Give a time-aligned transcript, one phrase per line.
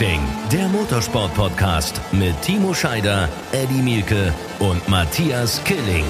[0.00, 6.06] Racing, der Motorsport-Podcast mit Timo Scheider, Eddie Mielke und Matthias Killing.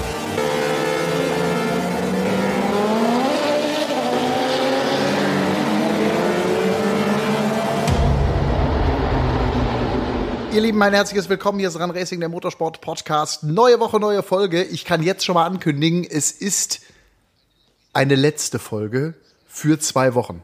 [10.53, 11.59] Ihr Lieben, mein herzliches Willkommen.
[11.59, 13.43] Hier ist Run Racing, der Motorsport Podcast.
[13.43, 14.63] Neue Woche, neue Folge.
[14.63, 16.79] Ich kann jetzt schon mal ankündigen, es ist
[17.91, 19.15] eine letzte Folge
[19.49, 20.41] für zwei Wochen.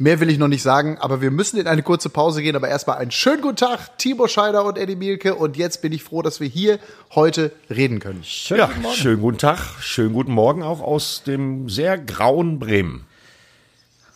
[0.00, 2.56] Mehr will ich noch nicht sagen, aber wir müssen in eine kurze Pause gehen.
[2.56, 5.34] Aber erstmal einen schönen guten Tag, Timo Scheider und Eddie Mielke.
[5.34, 6.78] Und jetzt bin ich froh, dass wir hier
[7.14, 8.24] heute reden können.
[8.24, 8.96] Schönen ja, guten Morgen.
[8.96, 13.04] schönen guten Tag, schönen guten Morgen auch aus dem sehr grauen Bremen.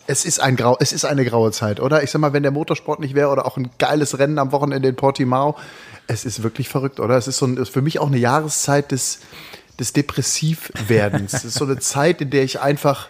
[0.07, 2.01] Es ist ein grau, es ist eine graue Zeit, oder?
[2.01, 4.89] Ich sag mal, wenn der Motorsport nicht wäre oder auch ein geiles Rennen am Wochenende
[4.89, 5.55] in Portimao,
[6.07, 7.15] es ist wirklich verrückt, oder?
[7.15, 9.19] Es ist so ein, ist für mich auch eine Jahreszeit des,
[9.79, 11.33] des Depressivwerdens.
[11.35, 13.07] es ist so eine Zeit, in der ich einfach,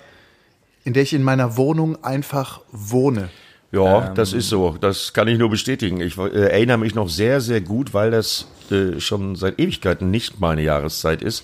[0.85, 3.29] in der ich in meiner Wohnung einfach wohne.
[3.71, 4.15] Ja, ähm.
[4.15, 4.77] das ist so.
[4.79, 5.99] Das kann ich nur bestätigen.
[5.99, 10.39] Ich äh, erinnere mich noch sehr, sehr gut, weil das äh, schon seit Ewigkeiten nicht
[10.39, 11.43] meine Jahreszeit ist.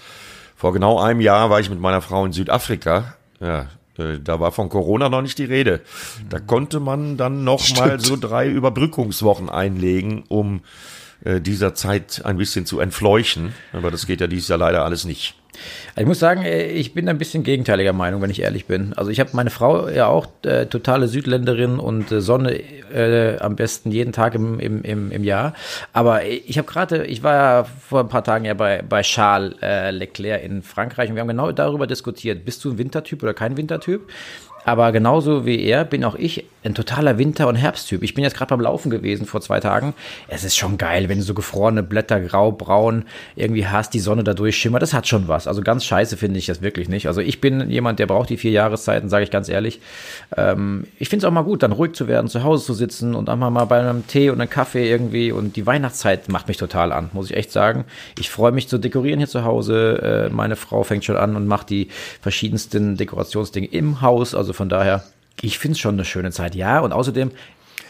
[0.55, 3.15] Vor genau einem Jahr war ich mit meiner Frau in Südafrika.
[3.39, 5.81] Ja, äh, da war von Corona noch nicht die Rede.
[6.29, 7.79] Da konnte man dann noch Stimmt.
[7.79, 10.61] mal so drei Überbrückungswochen einlegen, um
[11.23, 13.53] dieser Zeit ein bisschen zu entfleuchen.
[13.73, 15.35] Aber das geht ja dieses Jahr leider alles nicht.
[15.97, 18.93] Ich muss sagen, äh, ich bin ein bisschen gegenteiliger Meinung, wenn ich ehrlich bin.
[18.93, 23.55] Also ich habe meine Frau ja auch äh, totale Südländerin und äh, Sonne äh, am
[23.55, 25.53] besten jeden Tag im, im, im, im Jahr.
[25.93, 29.55] Aber ich habe gerade, ich war ja vor ein paar Tagen ja bei, bei Charles
[29.61, 33.33] äh, Leclerc in Frankreich und wir haben genau darüber diskutiert, bist du ein Wintertyp oder
[33.33, 34.09] kein Wintertyp?
[34.63, 38.03] Aber genauso wie er bin auch ich ein totaler Winter- und Herbsttyp.
[38.03, 39.93] Ich bin jetzt gerade beim Laufen gewesen vor zwei Tagen.
[40.27, 44.23] Es ist schon geil, wenn du so gefrorene Blätter grau, braun irgendwie hast, die Sonne
[44.23, 44.81] da durchschimmert.
[44.81, 45.47] Das hat schon was.
[45.47, 47.07] Also ganz scheiße finde ich das wirklich nicht.
[47.07, 49.81] Also ich bin jemand, der braucht die vier Jahreszeiten, sage ich ganz ehrlich.
[50.37, 53.15] Ähm, ich finde es auch mal gut, dann ruhig zu werden, zu Hause zu sitzen
[53.15, 55.31] und einfach mal bei einem Tee und einem Kaffee irgendwie.
[55.31, 57.85] Und die Weihnachtszeit macht mich total an, muss ich echt sagen.
[58.19, 60.27] Ich freue mich zu dekorieren hier zu Hause.
[60.29, 61.87] Äh, meine Frau fängt schon an und macht die
[62.21, 64.35] verschiedensten Dekorationsdinge im Haus.
[64.35, 65.03] Also von daher,
[65.41, 66.55] ich finde es schon eine schöne Zeit.
[66.55, 67.31] Ja, und außerdem,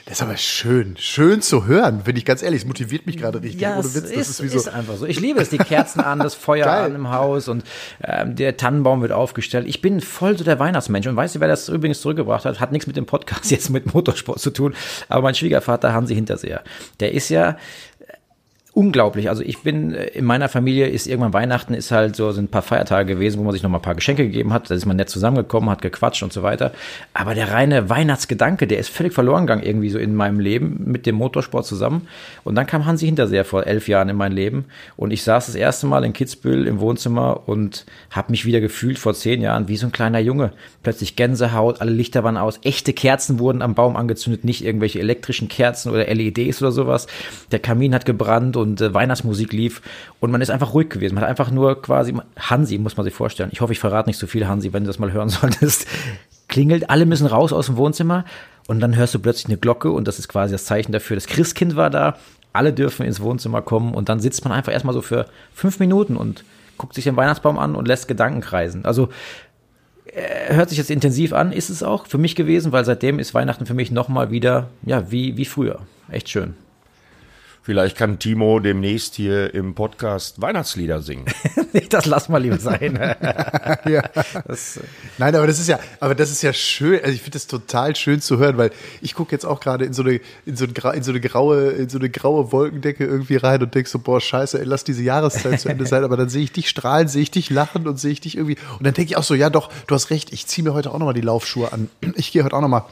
[0.05, 2.61] das ist aber schön, schön zu hören, bin ich ganz ehrlich.
[2.61, 3.61] Es motiviert mich gerade richtig.
[3.61, 4.57] Ja, Ohne Witz, das ist, ist, wie so.
[4.57, 5.05] ist einfach so.
[5.05, 7.63] Ich liebe es, die Kerzen an, das Feuer an im Haus und
[8.03, 9.67] ähm, der Tannenbaum wird aufgestellt.
[9.67, 11.07] Ich bin voll so der Weihnachtsmensch.
[11.07, 12.59] Und weißt du, wer das übrigens zurückgebracht hat?
[12.59, 14.73] Hat nichts mit dem Podcast jetzt mit Motorsport zu tun.
[15.07, 16.63] Aber mein Schwiegervater Hansi Hinterseher,
[16.99, 17.57] der ist ja
[18.73, 19.27] unglaublich.
[19.27, 22.47] Also ich bin äh, in meiner Familie ist irgendwann Weihnachten ist halt so sind ein
[22.47, 24.69] paar Feiertage gewesen, wo man sich noch mal ein paar Geschenke gegeben hat.
[24.69, 26.71] Da ist man nett zusammengekommen, hat gequatscht und so weiter.
[27.13, 31.05] Aber der reine Weihnachtsgedanke, der ist völlig verloren gegangen irgendwie so in meinem Leben mit
[31.05, 32.07] dem Motorsport zusammen.
[32.43, 34.65] Und dann kam Hansi Hinterseher vor elf Jahren in mein Leben
[34.95, 38.99] und ich saß das erste Mal in Kitzbühel im Wohnzimmer und habe mich wieder gefühlt
[38.99, 40.53] vor zehn Jahren wie so ein kleiner Junge.
[40.81, 45.49] Plötzlich Gänsehaut, alle Lichter waren aus, echte Kerzen wurden am Baum angezündet, nicht irgendwelche elektrischen
[45.49, 47.07] Kerzen oder LEDs oder sowas.
[47.51, 49.81] Der Kamin hat gebrannt und äh, Weihnachtsmusik lief
[50.19, 51.15] und man ist einfach ruhig gewesen.
[51.15, 53.49] Man hat einfach nur quasi, Hansi muss man sich vorstellen.
[53.51, 55.87] Ich hoffe, ich verrate nicht so viel, Hansi, wenn du das mal hören solltest.
[56.47, 58.25] Klingelt, alle müssen raus aus dem Wohnzimmer
[58.67, 61.27] und dann hörst du plötzlich eine Glocke und das ist quasi das Zeichen dafür, das
[61.27, 62.17] Christkind war da.
[62.53, 66.17] Alle dürfen ins Wohnzimmer kommen und dann sitzt man einfach erstmal so für fünf Minuten
[66.17, 66.43] und
[66.77, 68.83] guckt sich den Weihnachtsbaum an und lässt Gedanken kreisen.
[68.83, 69.09] Also
[70.05, 73.33] äh, hört sich jetzt intensiv an, ist es auch für mich gewesen, weil seitdem ist
[73.33, 75.79] Weihnachten für mich nochmal wieder, ja, wie, wie früher.
[76.09, 76.55] Echt schön.
[77.63, 81.25] Vielleicht kann Timo demnächst hier im Podcast Weihnachtslieder singen.
[81.89, 82.95] das lass mal lieber sein.
[83.85, 84.01] ja.
[84.47, 84.79] Das,
[85.19, 86.99] Nein, aber das ist ja, aber das ist ja schön.
[87.01, 88.71] Also ich finde das total schön zu hören, weil
[89.01, 91.69] ich gucke jetzt auch gerade in so eine, in so, eine, in so eine graue,
[91.69, 95.03] in so eine graue Wolkendecke irgendwie rein und denk so, boah, scheiße, ey, lass diese
[95.03, 96.03] Jahreszeit zu Ende sein.
[96.03, 98.57] Aber dann sehe ich dich strahlen, sehe ich dich lachen und sehe ich dich irgendwie.
[98.79, 100.89] Und dann denke ich auch so, ja doch, du hast recht, ich ziehe mir heute
[100.89, 101.91] auch nochmal die Laufschuhe an.
[102.15, 102.85] Ich gehe heute auch nochmal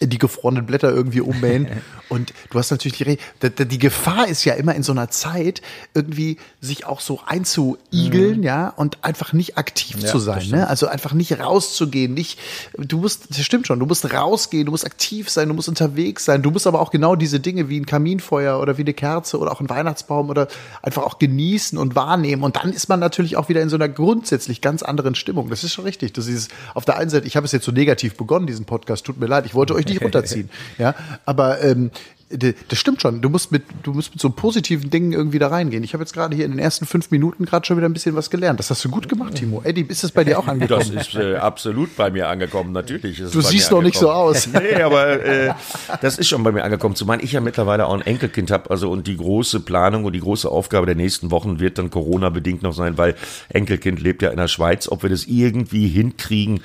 [0.00, 1.68] die gefrorenen Blätter irgendwie ummähen.
[2.08, 5.62] und du hast natürlich die, die Gefahr ist ja immer in so einer Zeit
[5.94, 8.42] irgendwie sich auch so einzuigeln, mhm.
[8.42, 10.68] ja, und einfach nicht aktiv ja, zu sein, ne?
[10.68, 12.38] Also einfach nicht rauszugehen, nicht,
[12.76, 16.24] du musst, das stimmt schon, du musst rausgehen, du musst aktiv sein, du musst unterwegs
[16.24, 19.38] sein, du musst aber auch genau diese Dinge wie ein Kaminfeuer oder wie eine Kerze
[19.38, 20.48] oder auch ein Weihnachtsbaum oder
[20.82, 22.42] einfach auch genießen und wahrnehmen.
[22.42, 25.50] Und dann ist man natürlich auch wieder in so einer grundsätzlich ganz anderen Stimmung.
[25.50, 26.12] Das ist schon richtig.
[26.12, 29.04] Das ist auf der einen Seite, ich habe es jetzt so negativ begonnen, diesen Podcast,
[29.04, 30.50] tut mir leid, ich wollte euch nicht runterziehen.
[30.78, 30.94] ja,
[31.24, 31.90] aber ähm,
[32.30, 33.22] das stimmt schon.
[33.22, 35.82] Du musst mit, du musst mit so positiven Dingen irgendwie da reingehen.
[35.82, 38.14] Ich habe jetzt gerade hier in den ersten fünf Minuten gerade schon wieder ein bisschen
[38.16, 38.58] was gelernt.
[38.58, 39.62] Das hast du gut gemacht, Timo.
[39.64, 40.90] Eddie, ist das bei dir auch angekommen?
[40.94, 43.18] Das ist äh, absolut bei mir angekommen, natürlich.
[43.18, 44.48] du siehst noch nicht so aus.
[44.58, 45.54] Nee, aber äh,
[46.00, 46.96] das ist schon bei mir angekommen.
[46.96, 48.70] Zumal ich ja mittlerweile auch ein Enkelkind habe.
[48.70, 52.62] Also und die große Planung und die große Aufgabe der nächsten Wochen wird dann Corona-bedingt
[52.62, 53.14] noch sein, weil
[53.50, 54.88] Enkelkind lebt ja in der Schweiz.
[54.88, 56.60] Ob wir das irgendwie hinkriegen,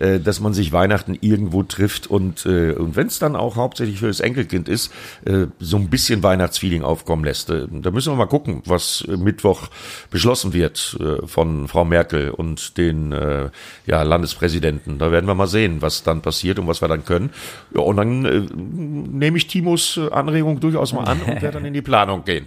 [0.00, 4.00] äh, dass man sich Weihnachten irgendwo trifft und, äh, und wenn es dann auch hauptsächlich
[4.00, 4.90] für das Enkelkind ist,
[5.24, 7.50] äh, so ein bisschen Weihnachtsfeeling aufkommen lässt.
[7.50, 9.68] Äh, da müssen wir mal gucken, was Mittwoch
[10.10, 13.50] beschlossen wird äh, von Frau Merkel und den äh,
[13.86, 14.98] ja, Landespräsidenten.
[14.98, 17.30] Da werden wir mal sehen, was dann passiert und was wir dann können.
[17.74, 21.64] Ja, und dann äh, nehme ich Timos äh, Anregung durchaus mal an und werde dann
[21.64, 22.46] in die Planung gehen.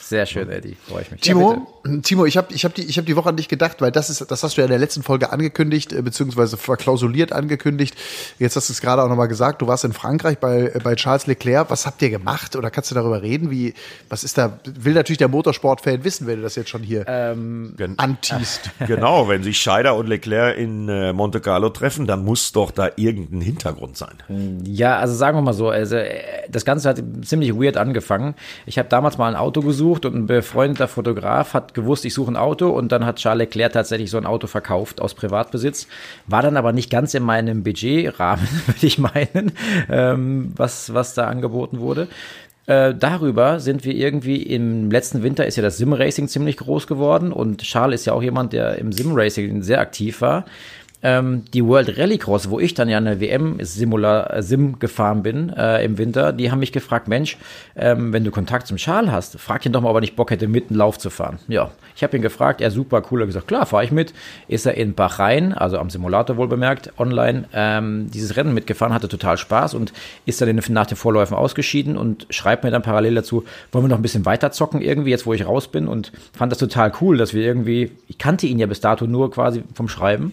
[0.00, 0.74] Sehr schön, Eddie.
[0.88, 1.20] Freue ich mich.
[1.20, 1.66] Timo, ja,
[2.02, 4.10] Timo, ich habe ich hab die, ich hab die Woche an dich gedacht, weil das
[4.10, 7.96] ist, das hast du ja in der letzten Folge angekündigt, äh, beziehungsweise verklausuliert angekündigt.
[8.38, 9.62] Jetzt hast du es gerade auch nochmal gesagt.
[9.62, 11.70] Du warst in Frankreich bei, bei Charles Leclerc.
[11.70, 12.56] Was habt ihr gemacht?
[12.56, 13.50] Oder kannst du darüber reden?
[13.50, 13.74] Wie,
[14.08, 14.58] was ist da?
[14.64, 18.70] Will natürlich der Motorsportfan wissen, wenn du das jetzt schon hier ähm, antiest.
[18.86, 22.90] Genau, wenn sich Scheider und Leclerc in äh, Monte Carlo treffen, dann muss doch da
[22.96, 24.62] irgendein Hintergrund sein.
[24.64, 28.34] Ja, also sagen wir mal so, also äh, das Ganze hat ziemlich weird angefangen.
[28.66, 32.14] Ich habe damals mal ein Auto gesucht gesucht und ein befreundeter Fotograf hat gewusst, ich
[32.14, 35.86] suche ein Auto und dann hat Charles Leclerc tatsächlich so ein Auto verkauft aus Privatbesitz.
[36.26, 39.52] War dann aber nicht ganz in meinem Budgetrahmen, würde ich meinen,
[39.88, 42.08] ähm, was, was da angeboten wurde.
[42.66, 47.32] Äh, darüber sind wir irgendwie im letzten Winter ist ja das Sim-Racing ziemlich groß geworden
[47.32, 50.44] und Charles ist ja auch jemand, der im Sim-Racing sehr aktiv war
[51.02, 55.98] ähm, die World Rallycross, wo ich dann ja eine WM-Simula äh, gefahren bin äh, im
[55.98, 57.36] Winter, die haben mich gefragt, Mensch,
[57.76, 60.30] ähm, wenn du Kontakt zum Schal hast, frag ihn doch mal, ob er nicht Bock
[60.30, 61.38] hätte, mit einen Lauf zu fahren.
[61.46, 64.12] Ja, ich habe ihn gefragt, er super cool, er gesagt, klar, fahre ich mit.
[64.48, 69.08] Ist er in Bahrain, also am Simulator wohl bemerkt, online, ähm, dieses Rennen mitgefahren, hatte
[69.08, 69.92] total Spaß und
[70.26, 73.98] ist dann nach den Vorläufen ausgeschieden und schreibt mir dann parallel dazu, wollen wir noch
[73.98, 77.16] ein bisschen weiter zocken irgendwie, jetzt wo ich raus bin und fand das total cool,
[77.16, 80.32] dass wir irgendwie, ich kannte ihn ja bis dato nur quasi vom Schreiben.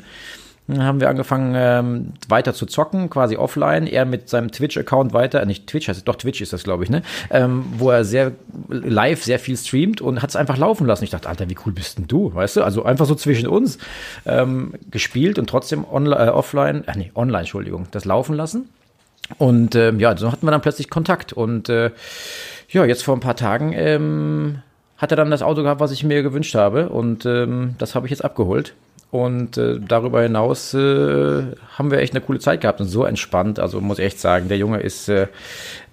[0.67, 3.85] Dann haben wir angefangen ähm, weiter zu zocken, quasi offline.
[3.85, 6.83] Er mit seinem Twitch-Account weiter, äh, nicht Twitch heißt es, doch Twitch ist das, glaube
[6.83, 7.03] ich, ne?
[7.29, 8.31] Ähm, wo er sehr
[8.69, 11.03] live sehr viel streamt und hat es einfach laufen lassen.
[11.03, 12.63] Ich dachte, Alter, wie cool bist denn du, weißt du?
[12.63, 13.77] Also einfach so zwischen uns
[14.25, 18.67] ähm, gespielt und trotzdem online, äh, offline, äh, nee, online, Entschuldigung, das laufen lassen.
[19.37, 21.31] Und ähm, ja, so hatten wir dann plötzlich Kontakt.
[21.31, 21.91] Und äh,
[22.69, 24.59] ja, jetzt vor ein paar Tagen ähm,
[24.97, 26.89] hat er dann das Auto gehabt, was ich mir gewünscht habe.
[26.89, 28.73] Und ähm, das habe ich jetzt abgeholt.
[29.11, 31.43] Und äh, darüber hinaus äh,
[31.77, 33.59] haben wir echt eine coole Zeit gehabt und so entspannt.
[33.59, 35.27] Also muss ich echt sagen, der Junge ist äh,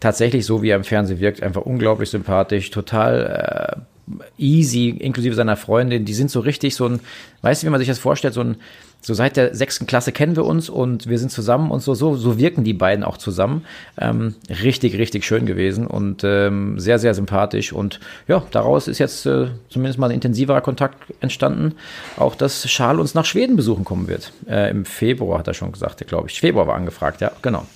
[0.00, 5.56] tatsächlich so, wie er im Fernsehen wirkt, einfach unglaublich sympathisch, total äh, easy, inklusive seiner
[5.56, 6.04] Freundin.
[6.04, 7.00] Die sind so richtig so ein,
[7.42, 8.56] weißt du, wie man sich das vorstellt, so ein
[9.04, 12.14] so seit der sechsten Klasse kennen wir uns und wir sind zusammen und so, so,
[12.14, 13.64] so wirken die beiden auch zusammen.
[13.98, 17.72] Ähm, richtig, richtig schön gewesen und ähm, sehr, sehr sympathisch.
[17.72, 21.74] Und ja, daraus ist jetzt äh, zumindest mal ein intensiverer Kontakt entstanden.
[22.16, 24.32] Auch, dass Charles uns nach Schweden besuchen kommen wird.
[24.48, 26.38] Äh, Im Februar hat er schon gesagt, glaube ich.
[26.38, 27.66] Februar war angefragt, ja, genau.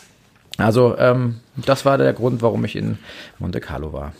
[0.58, 2.99] Also, ähm, das war der Grund, warum ich in
[3.40, 4.12] Monte Carlo war.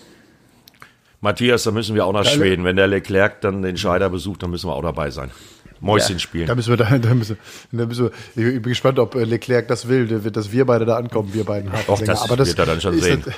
[1.20, 2.64] Matthias, da müssen wir auch nach Schweden.
[2.64, 5.30] Wenn der Leclerc dann den Scheider besucht, dann müssen wir auch dabei sein.
[5.81, 6.19] Mäuschen ja.
[6.19, 6.46] spielen.
[6.46, 7.37] Da müssen wir, da, da müssen,
[7.73, 10.96] da müssen wir, ich bin gespannt, ob äh, Leclerc das will, dass wir beide da
[10.96, 13.25] ankommen, wir beiden Doch, das aber das wird er dann schon sehen.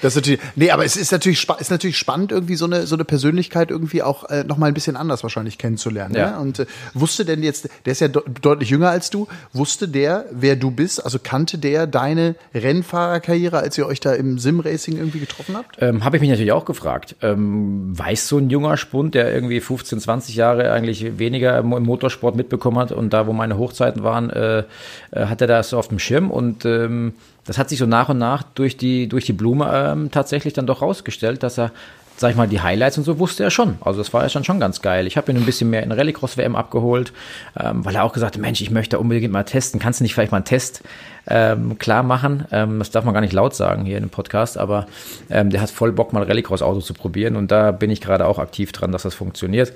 [0.00, 2.94] Das, ist natürlich, nee, aber es ist natürlich, ist natürlich spannend, irgendwie so eine, so
[2.94, 6.14] eine Persönlichkeit irgendwie auch äh, nochmal ein bisschen anders wahrscheinlich kennenzulernen.
[6.14, 6.30] Ja.
[6.30, 6.38] Ne?
[6.38, 10.26] Und äh, wusste denn jetzt, der ist ja de deutlich jünger als du, wusste der,
[10.30, 11.04] wer du bist?
[11.04, 15.76] Also kannte der deine Rennfahrerkarriere, als ihr euch da im Sim-Racing irgendwie getroffen habt?
[15.80, 17.16] Ähm, Habe ich mich natürlich auch gefragt.
[17.22, 22.36] Ähm, weiß so ein junger Spund, der irgendwie 15, 20 Jahre eigentlich weniger im Motorsport
[22.36, 22.92] mitbekommen hat.
[22.92, 24.64] Und da, wo meine Hochzeiten waren, äh,
[25.10, 26.30] äh, hat er das auf dem Schirm.
[26.30, 30.10] Und ähm, das hat sich so nach und nach durch die, durch die Blume ähm,
[30.10, 31.72] tatsächlich dann doch rausgestellt, dass er
[32.18, 33.78] sag ich mal, die Highlights und so wusste er schon.
[33.80, 35.06] Also das war ja schon, schon ganz geil.
[35.06, 37.12] Ich habe ihn ein bisschen mehr in Rallycross-WM abgeholt,
[37.58, 39.80] ähm, weil er auch gesagt hat, Mensch, ich möchte unbedingt mal testen.
[39.80, 40.82] Kannst du nicht vielleicht mal einen Test
[41.28, 42.44] ähm, klar machen?
[42.50, 44.86] Ähm, das darf man gar nicht laut sagen hier in dem Podcast, aber
[45.30, 48.38] ähm, der hat voll Bock, mal Rallycross-Auto zu probieren und da bin ich gerade auch
[48.38, 49.72] aktiv dran, dass das funktioniert,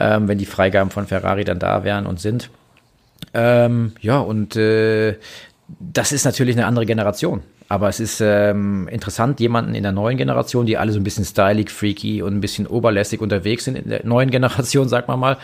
[0.00, 2.48] ähm, wenn die Freigaben von Ferrari dann da wären und sind.
[3.34, 5.16] Ähm, ja, und äh,
[5.78, 7.42] das ist natürlich eine andere Generation.
[7.72, 11.24] Aber es ist ähm, interessant, jemanden in der neuen Generation, die alle so ein bisschen
[11.24, 15.38] stylig, freaky und ein bisschen oberlässig unterwegs sind, in der neuen Generation, sag mal mal,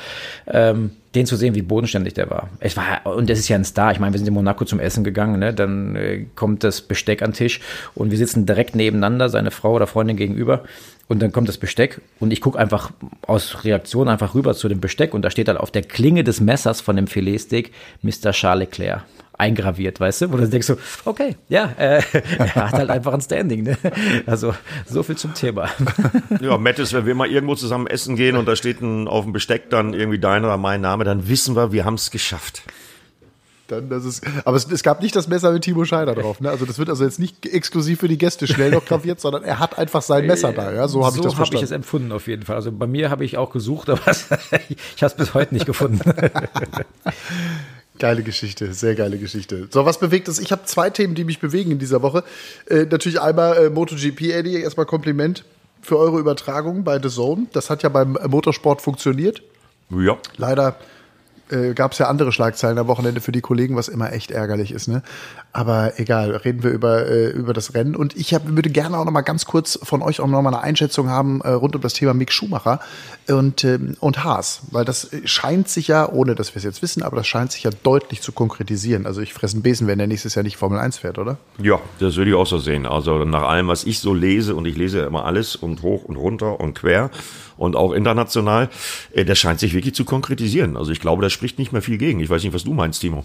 [0.46, 2.50] ähm, den zu sehen, wie bodenständig der war.
[2.60, 3.92] Es war, und das ist ja ein Star.
[3.92, 5.54] Ich meine, wir sind in Monaco zum Essen gegangen, ne?
[5.54, 7.62] dann äh, kommt das Besteck an den Tisch
[7.94, 10.64] und wir sitzen direkt nebeneinander, seine Frau oder Freundin gegenüber.
[11.08, 12.90] Und dann kommt das Besteck und ich gucke einfach
[13.26, 16.42] aus Reaktion einfach rüber zu dem Besteck und da steht dann auf der Klinge des
[16.42, 18.32] Messers von dem Filetsteak Mr.
[18.32, 19.04] Charles Leclerc
[19.38, 20.32] eingraviert, weißt du?
[20.32, 22.02] Wo du denkst so, okay, ja, äh,
[22.38, 23.78] er hat halt einfach ein Standing, ne?
[24.26, 24.54] Also
[24.86, 25.68] so viel zum Thema.
[26.40, 29.24] Ja, Matt ist, wenn wir mal irgendwo zusammen essen gehen und da steht ein, auf
[29.24, 32.62] dem Besteck dann irgendwie dein oder mein Name, dann wissen wir, wir haben es geschafft.
[33.68, 36.40] Dann, das ist, aber es, es, gab nicht das Messer mit Timo Scheider drauf.
[36.40, 36.48] Ne?
[36.48, 39.58] Also das wird also jetzt nicht exklusiv für die Gäste schnell noch graviert, sondern er
[39.58, 40.72] hat einfach sein Messer da.
[40.72, 40.88] Ja?
[40.88, 41.34] So habe so ich das verstanden.
[41.34, 42.56] So habe ich es empfunden auf jeden Fall.
[42.56, 44.00] Also bei mir habe ich auch gesucht, aber
[44.68, 46.00] ich habe es bis heute nicht gefunden.
[47.98, 49.68] Geile Geschichte, sehr geile Geschichte.
[49.70, 50.38] So, was bewegt es?
[50.38, 52.24] Ich habe zwei Themen, die mich bewegen in dieser Woche.
[52.66, 55.44] Äh, natürlich einmal äh, MotoGP, Eddie, erstmal Kompliment
[55.82, 57.46] für eure Übertragung bei The Zone.
[57.52, 59.42] Das hat ja beim Motorsport funktioniert.
[59.90, 60.18] Ja.
[60.36, 60.76] Leider
[61.50, 64.72] äh, gab es ja andere Schlagzeilen am Wochenende für die Kollegen, was immer echt ärgerlich
[64.72, 64.88] ist.
[64.88, 65.02] Ne?
[65.52, 67.96] Aber egal, reden wir über, äh, über das Rennen.
[67.96, 70.54] Und ich hab, würde gerne auch noch mal ganz kurz von euch auch noch mal
[70.54, 72.80] eine Einschätzung haben äh, rund um das Thema Mick Schumacher
[73.28, 74.60] und, ähm, und Haas.
[74.70, 77.62] Weil das scheint sich ja, ohne dass wir es jetzt wissen, aber das scheint sich
[77.62, 79.06] ja deutlich zu konkretisieren.
[79.06, 81.38] Also ich fresse einen Besen, wenn er nächstes Jahr nicht Formel 1 fährt, oder?
[81.62, 82.86] Ja, das würde ich auch so sehen.
[82.86, 86.04] Also nach allem, was ich so lese, und ich lese ja immer alles und hoch
[86.04, 87.10] und runter und quer
[87.56, 88.68] und auch international,
[89.12, 90.76] äh, das scheint sich wirklich zu konkretisieren.
[90.76, 92.20] Also ich glaube, da spricht nicht mehr viel gegen.
[92.20, 93.24] Ich weiß nicht, was du meinst, Timo.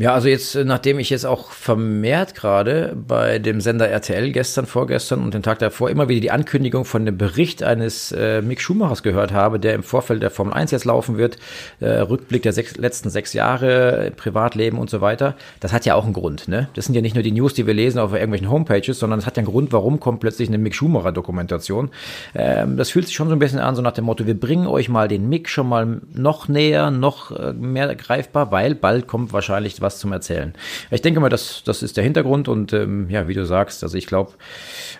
[0.00, 4.64] Ja, also jetzt, äh, nachdem ich jetzt auch vermehrt gerade bei dem Sender RTL gestern,
[4.64, 8.62] vorgestern und den Tag davor immer wieder die Ankündigung von dem Bericht eines äh, Mick
[8.62, 11.36] Schumachers gehört habe, der im Vorfeld der Formel 1 jetzt laufen wird,
[11.80, 16.04] äh, Rückblick der sechs, letzten sechs Jahre, Privatleben und so weiter, das hat ja auch
[16.04, 16.48] einen Grund.
[16.48, 16.70] Ne?
[16.72, 19.26] Das sind ja nicht nur die News, die wir lesen auf irgendwelchen Homepages, sondern es
[19.26, 21.90] hat ja einen Grund, warum kommt plötzlich eine Mick Schumacher-Dokumentation.
[22.34, 24.66] Ähm, das fühlt sich schon so ein bisschen an, so nach dem Motto, wir bringen
[24.66, 29.34] euch mal den Mick schon mal noch näher, noch äh, mehr greifbar, weil bald kommt
[29.34, 30.54] wahrscheinlich was zum Erzählen.
[30.90, 33.96] Ich denke mal, das, das ist der Hintergrund und ähm, ja, wie du sagst, also
[33.96, 34.32] ich glaube,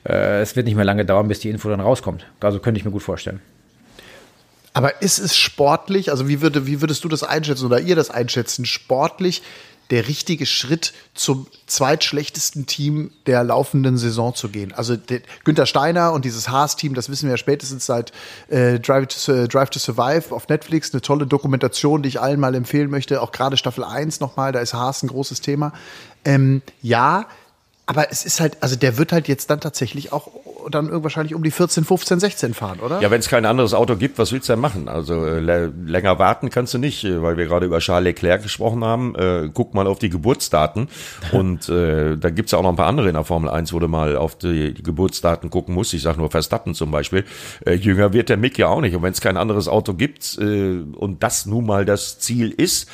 [0.08, 2.26] äh, es wird nicht mehr lange dauern, bis die Info dann rauskommt.
[2.40, 3.40] Also könnte ich mir gut vorstellen.
[4.72, 8.10] Aber ist es sportlich, also wie, würde, wie würdest du das einschätzen oder ihr das
[8.10, 9.42] einschätzen, sportlich
[9.90, 14.72] der richtige Schritt zum zweitschlechtesten Team der laufenden Saison zu gehen.
[14.72, 18.12] Also der, Günther Steiner und dieses Haas-Team, das wissen wir ja spätestens seit
[18.48, 22.54] äh, Drive, to, Drive to Survive auf Netflix, eine tolle Dokumentation, die ich allen mal
[22.54, 25.72] empfehlen möchte, auch gerade Staffel 1 nochmal, da ist Haas ein großes Thema.
[26.24, 27.26] Ähm, ja,
[27.86, 30.28] aber es ist halt, also der wird halt jetzt dann tatsächlich auch
[30.70, 33.00] dann wahrscheinlich um die 14, 15, 16 fahren, oder?
[33.00, 34.88] Ja, wenn es kein anderes Auto gibt, was willst du denn machen?
[34.88, 38.84] Also äh, länger warten kannst du nicht, äh, weil wir gerade über Charles Leclerc gesprochen
[38.84, 39.14] haben.
[39.14, 40.88] Äh, guck mal auf die Geburtsdaten.
[41.32, 43.78] Und äh, da gibt's ja auch noch ein paar andere in der Formel 1, wo
[43.78, 45.94] du mal auf die, Geburtsdaten gucken musst.
[45.94, 47.24] Ich sage nur Verstappen zum Beispiel.
[47.64, 48.94] Äh, jünger wird der Mick ja auch nicht.
[48.94, 52.88] Und wenn es kein anderes Auto gibt äh, und das nun mal das Ziel ist,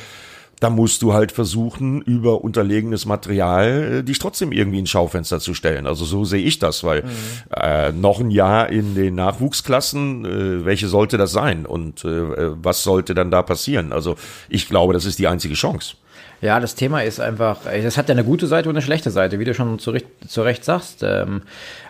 [0.60, 5.54] da musst du halt versuchen, über unterlegenes Material äh, dich trotzdem irgendwie ins Schaufenster zu
[5.54, 5.86] stellen.
[5.86, 7.08] Also so sehe ich das, weil mhm.
[7.54, 12.82] äh, noch ein Jahr in den Nachwuchsklassen, äh, welche sollte das sein und äh, was
[12.82, 13.92] sollte dann da passieren?
[13.92, 14.16] Also
[14.48, 15.96] ich glaube, das ist die einzige Chance.
[16.42, 19.38] Ja, das Thema ist einfach, das hat ja eine gute Seite und eine schlechte Seite,
[19.38, 21.02] wie du schon zu Recht, zu Recht sagst.
[21.02, 21.42] Ähm,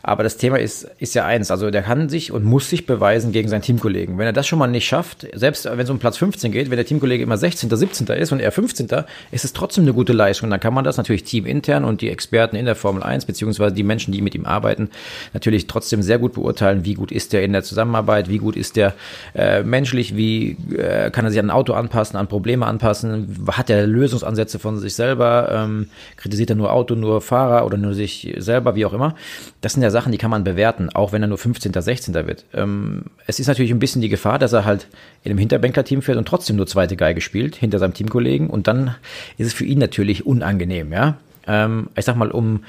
[0.06, 3.32] aber das Thema ist, ist ja eins, also der kann sich und muss sich beweisen
[3.32, 4.18] gegen seinen Teamkollegen.
[4.18, 6.76] Wenn er das schon mal nicht schafft, selbst wenn es um Platz 15 geht, wenn
[6.76, 8.06] der Teamkollege immer 16., 17.
[8.16, 8.86] ist und er 15.,
[9.32, 10.48] ist es trotzdem eine gute Leistung.
[10.48, 13.82] Dann kann man das natürlich teamintern und die Experten in der Formel 1, beziehungsweise die
[13.82, 14.90] Menschen, die mit ihm arbeiten,
[15.34, 18.76] natürlich trotzdem sehr gut beurteilen, wie gut ist der in der Zusammenarbeit, wie gut ist
[18.76, 18.94] der
[19.34, 23.70] äh, menschlich, wie äh, kann er sich an ein Auto anpassen, an Probleme anpassen, hat
[23.70, 28.32] er Lösungsansätze von sich selber, ähm, kritisiert er nur Auto, nur Fahrer oder nur sich
[28.38, 29.16] selber, wie auch immer.
[29.62, 32.14] Das sind ja Sachen, die kann man bewerten, auch wenn er nur 15., 16.
[32.26, 32.44] wird.
[32.52, 34.88] Ähm, es ist natürlich ein bisschen die Gefahr, dass er halt
[35.24, 38.50] in einem Hinterbänkler-Team fährt und trotzdem nur zweite Geige spielt, hinter seinem Teamkollegen.
[38.50, 38.94] Und dann
[39.38, 41.16] ist es für ihn natürlich unangenehm, ja.
[41.46, 42.64] Ähm, ich sag mal, um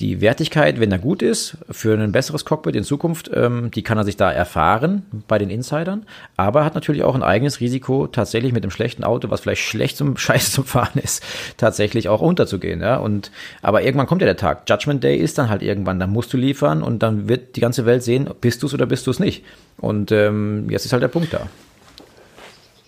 [0.00, 3.98] die Wertigkeit, wenn er gut ist, für ein besseres Cockpit in Zukunft, ähm, die kann
[3.98, 8.52] er sich da erfahren bei den Insidern, aber hat natürlich auch ein eigenes Risiko, tatsächlich
[8.52, 11.24] mit dem schlechten Auto, was vielleicht schlecht zum Scheiß zum Fahren ist,
[11.56, 12.80] tatsächlich auch unterzugehen.
[12.80, 12.96] Ja?
[12.96, 14.68] Und, aber irgendwann kommt ja der Tag.
[14.68, 17.84] Judgment Day ist dann halt irgendwann, dann musst du liefern und dann wird die ganze
[17.84, 19.44] Welt sehen, bist du es oder bist du es nicht.
[19.78, 21.48] Und ähm, jetzt ist halt der Punkt da.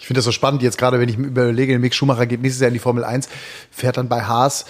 [0.00, 2.62] Ich finde das so spannend, jetzt gerade, wenn ich mir überlege, Mick Schumacher geht nächstes
[2.62, 3.28] Jahr in die Formel 1,
[3.70, 4.64] fährt dann bei Haas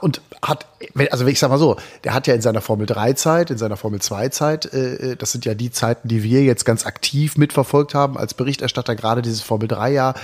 [0.00, 0.66] und hat,
[1.10, 3.76] also ich sag mal so, der hat ja in seiner Formel 3 Zeit, in seiner
[3.76, 7.94] Formel 2 Zeit, äh, das sind ja die Zeiten, die wir jetzt ganz aktiv mitverfolgt
[7.94, 10.14] haben als Berichterstatter, gerade dieses Formel 3 Jahr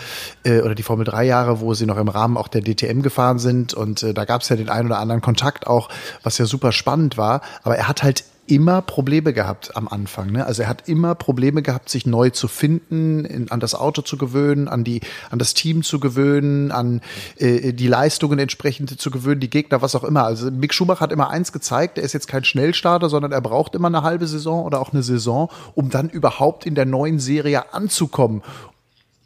[0.42, 3.38] äh, oder die Formel 3 Jahre, wo sie noch im Rahmen auch der DTM gefahren
[3.38, 5.88] sind und äh, da gab es ja den einen oder anderen Kontakt auch,
[6.24, 10.30] was ja super spannend war, aber er hat halt immer Probleme gehabt am Anfang.
[10.30, 10.46] Ne?
[10.46, 14.16] Also er hat immer Probleme gehabt, sich neu zu finden, in, an das Auto zu
[14.16, 15.00] gewöhnen, an die,
[15.30, 17.00] an das Team zu gewöhnen, an
[17.36, 20.24] äh, die Leistungen entsprechend zu gewöhnen, die Gegner, was auch immer.
[20.24, 23.74] Also Mick Schumacher hat immer eins gezeigt: Er ist jetzt kein Schnellstarter, sondern er braucht
[23.74, 27.74] immer eine halbe Saison oder auch eine Saison, um dann überhaupt in der neuen Serie
[27.74, 28.42] anzukommen.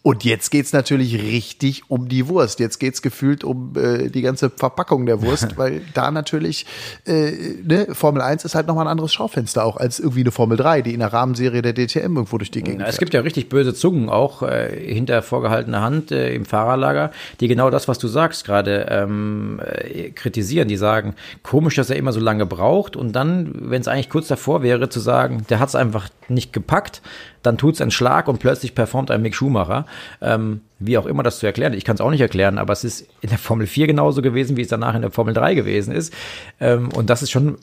[0.03, 2.59] Und jetzt geht's natürlich richtig um die Wurst.
[2.59, 6.65] Jetzt geht's gefühlt um äh, die ganze Verpackung der Wurst, weil da natürlich
[7.05, 10.57] äh, ne, Formel 1 ist halt nochmal ein anderes Schaufenster auch als irgendwie eine Formel
[10.57, 13.51] 3, die in der Rahmenserie der DTM irgendwo durch die Gegend Es gibt ja richtig
[13.51, 18.09] böse Zungen auch äh, hinter vorgehaltener Hand äh, im Fahrerlager, die genau das, was du
[18.09, 20.69] sagst, gerade ähm, äh, kritisieren.
[20.69, 24.29] Die sagen, komisch, dass er immer so lange braucht und dann, wenn es eigentlich kurz
[24.29, 27.03] davor wäre, zu sagen, der hat's einfach nicht gepackt,
[27.43, 29.87] dann tut's einen Schlag und plötzlich performt ein Mick Schumacher.
[30.21, 31.75] Ähm, wie auch immer das zu erklären.
[31.75, 34.57] Ich kann es auch nicht erklären, aber es ist in der Formel 4 genauso gewesen,
[34.57, 36.13] wie es danach in der Formel 3 gewesen ist.
[36.59, 37.59] Ähm, und das ist schon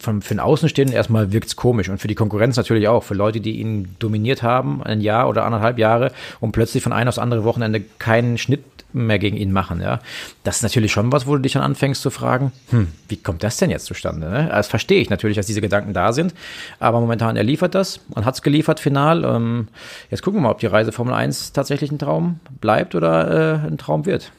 [0.00, 3.14] von, für den Außenstehenden erstmal wirkt es komisch und für die Konkurrenz natürlich auch, für
[3.14, 7.18] Leute, die ihn dominiert haben, ein Jahr oder anderthalb Jahre und plötzlich von einem aufs
[7.18, 8.64] andere Wochenende keinen Schnitt
[9.04, 9.80] mehr gegen ihn machen.
[9.80, 10.00] Ja,
[10.44, 13.42] das ist natürlich schon was, wo du dich dann anfängst zu fragen, hm, wie kommt
[13.42, 14.28] das denn jetzt zustande?
[14.28, 14.48] Ne?
[14.50, 16.34] Das verstehe ich natürlich, dass diese Gedanken da sind,
[16.78, 19.24] aber momentan er liefert das und hat es geliefert final.
[19.24, 19.68] Ähm,
[20.10, 23.66] jetzt gucken wir mal, ob die Reise Formel 1 tatsächlich ein Traum bleibt oder äh,
[23.66, 24.32] ein Traum wird.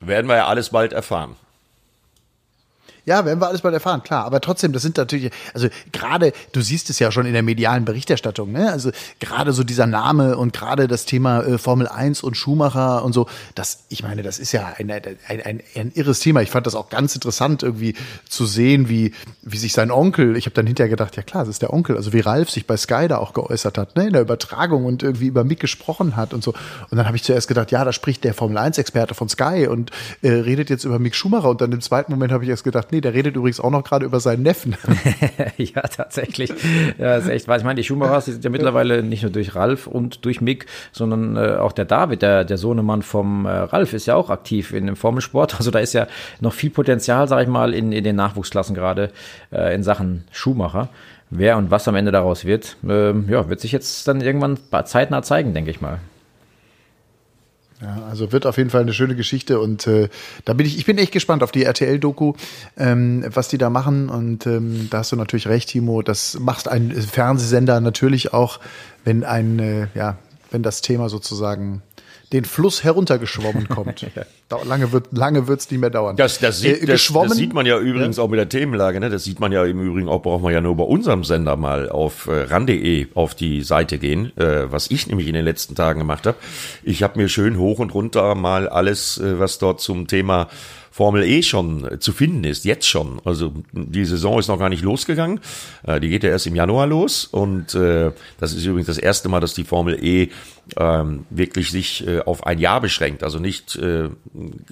[0.00, 1.36] Werden wir ja alles bald erfahren.
[3.10, 4.24] Ja, werden wir alles bald erfahren, klar.
[4.24, 7.84] Aber trotzdem, das sind natürlich, also gerade, du siehst es ja schon in der medialen
[7.84, 8.70] Berichterstattung, ne?
[8.70, 13.12] Also gerade so dieser Name und gerade das Thema äh, Formel 1 und Schumacher und
[13.12, 13.26] so,
[13.56, 16.40] das, ich meine, das ist ja ein, ein, ein, ein irres Thema.
[16.42, 17.96] Ich fand das auch ganz interessant, irgendwie
[18.28, 19.12] zu sehen, wie,
[19.42, 21.96] wie sich sein Onkel, ich habe dann hinterher gedacht, ja klar, das ist der Onkel,
[21.96, 24.06] also wie Ralf sich bei Sky da auch geäußert hat, ne?
[24.06, 26.52] In der Übertragung und irgendwie über Mick gesprochen hat und so.
[26.90, 29.90] Und dann habe ich zuerst gedacht, ja, da spricht der Formel 1-Experte von Sky und
[30.22, 31.50] äh, redet jetzt über Mick Schumacher.
[31.50, 33.84] Und dann im zweiten Moment habe ich erst gedacht, nee, der redet übrigens auch noch
[33.84, 34.76] gerade über seinen Neffen.
[35.56, 36.52] ja, tatsächlich.
[36.98, 37.56] Ja, ist echt wahr.
[37.56, 41.36] Ich meine, die Schumachers sind ja mittlerweile nicht nur durch Ralf und durch Mick, sondern
[41.36, 44.86] äh, auch der David, der, der Sohnemann vom äh, Ralf, ist ja auch aktiv in
[44.86, 45.56] dem Formelsport.
[45.56, 46.06] Also da ist ja
[46.40, 49.10] noch viel Potenzial, sag ich mal, in, in den Nachwuchsklassen gerade
[49.52, 50.88] äh, in Sachen Schumacher.
[51.30, 55.22] Wer und was am Ende daraus wird, äh, ja, wird sich jetzt dann irgendwann zeitnah
[55.22, 56.00] zeigen, denke ich mal.
[57.80, 60.10] Ja, also wird auf jeden Fall eine schöne Geschichte und äh,
[60.44, 62.34] da bin ich, ich bin echt gespannt auf die RTL-Doku,
[62.76, 66.68] ähm, was die da machen und ähm, da hast du natürlich recht, Timo, das macht
[66.68, 68.60] ein Fernsehsender natürlich auch,
[69.04, 70.18] wenn ein, äh, ja,
[70.50, 71.80] wenn das Thema sozusagen
[72.32, 74.06] den Fluss heruntergeschwommen kommt.
[74.64, 76.16] lange wird lange wird's nicht mehr dauern.
[76.16, 78.22] Das, das, sieht, äh, das, das sieht man ja übrigens ja.
[78.22, 79.00] auch mit der Themenlage.
[79.00, 79.10] Ne?
[79.10, 81.88] Das sieht man ja im Übrigen auch, braucht man ja nur bei unserem Sender mal
[81.88, 85.98] auf äh, ran.de auf die Seite gehen, äh, was ich nämlich in den letzten Tagen
[85.98, 86.36] gemacht habe.
[86.84, 90.48] Ich habe mir schön hoch und runter mal alles, äh, was dort zum Thema
[90.92, 93.20] Formel E schon zu finden ist, jetzt schon.
[93.24, 95.40] Also die Saison ist noch gar nicht losgegangen.
[95.84, 99.28] Äh, die geht ja erst im Januar los und äh, das ist übrigens das erste
[99.28, 100.28] Mal, dass die Formel E
[100.76, 104.08] ähm, wirklich sich äh, auf ein Jahr beschränkt, also nicht äh,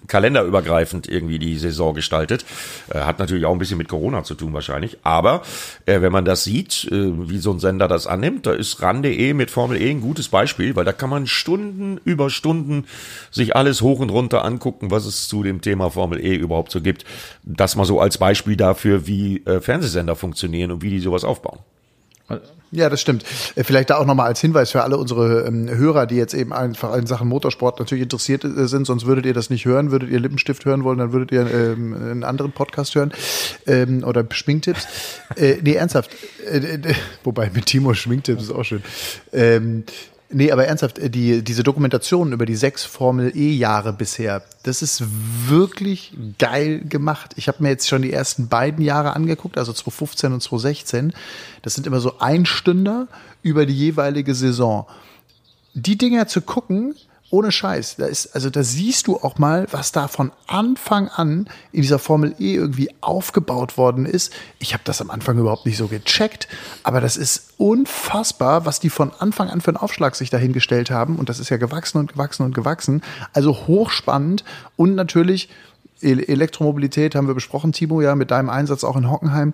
[0.07, 2.45] kalenderübergreifend irgendwie die Saison gestaltet.
[2.93, 4.99] Äh, hat natürlich auch ein bisschen mit Corona zu tun wahrscheinlich.
[5.03, 5.43] Aber
[5.87, 9.81] wenn man das sieht, wie so ein Sender das annimmt, da ist RAN.de mit Formel
[9.81, 12.85] E ein gutes Beispiel, weil da kann man Stunden über Stunden
[13.31, 16.81] sich alles hoch und runter angucken, was es zu dem Thema Formel E überhaupt so
[16.81, 17.05] gibt.
[17.43, 21.61] Das mal so als Beispiel dafür, wie Fernsehsender funktionieren und wie die sowas aufbauen.
[22.71, 23.25] Ja, das stimmt.
[23.57, 26.53] Äh, vielleicht da auch nochmal als Hinweis für alle unsere ähm, Hörer, die jetzt eben
[26.53, 30.11] einfach in Sachen Motorsport natürlich interessiert äh, sind, sonst würdet ihr das nicht hören, würdet
[30.11, 33.13] ihr Lippenstift hören wollen, dann würdet ihr ähm, einen anderen Podcast hören
[33.67, 34.87] ähm, oder Schminktipps.
[35.37, 36.11] äh, nee, ernsthaft.
[36.45, 38.83] Äh, wobei mit Timo Schminktipps ist auch schön.
[40.31, 45.03] Nee, aber ernsthaft, äh, die, diese Dokumentation über die sechs Formel E-Jahre bisher, das ist
[45.47, 47.33] wirklich geil gemacht.
[47.37, 51.13] Ich habe mir jetzt schon die ersten beiden Jahre angeguckt, also 2015 und 2016.
[51.63, 53.09] Das sind immer so Einstünder
[53.43, 54.87] über die jeweilige Saison.
[55.73, 56.95] Die Dinger zu gucken,
[57.31, 57.97] ohne Scheiß.
[57.97, 61.99] Da ist, also da siehst du auch mal, was da von Anfang an in dieser
[61.99, 64.33] Formel E irgendwie aufgebaut worden ist.
[64.59, 66.49] Ich habe das am Anfang überhaupt nicht so gecheckt,
[66.83, 71.17] aber das ist unfassbar, was die von Anfang an für einen Aufschlag sich dahingestellt haben.
[71.17, 73.03] Und das ist ja gewachsen und gewachsen und gewachsen.
[73.33, 74.45] Also hochspannend
[74.77, 75.49] und natürlich
[76.01, 79.53] Elektromobilität haben wir besprochen, Timo, ja, mit deinem Einsatz auch in Hockenheim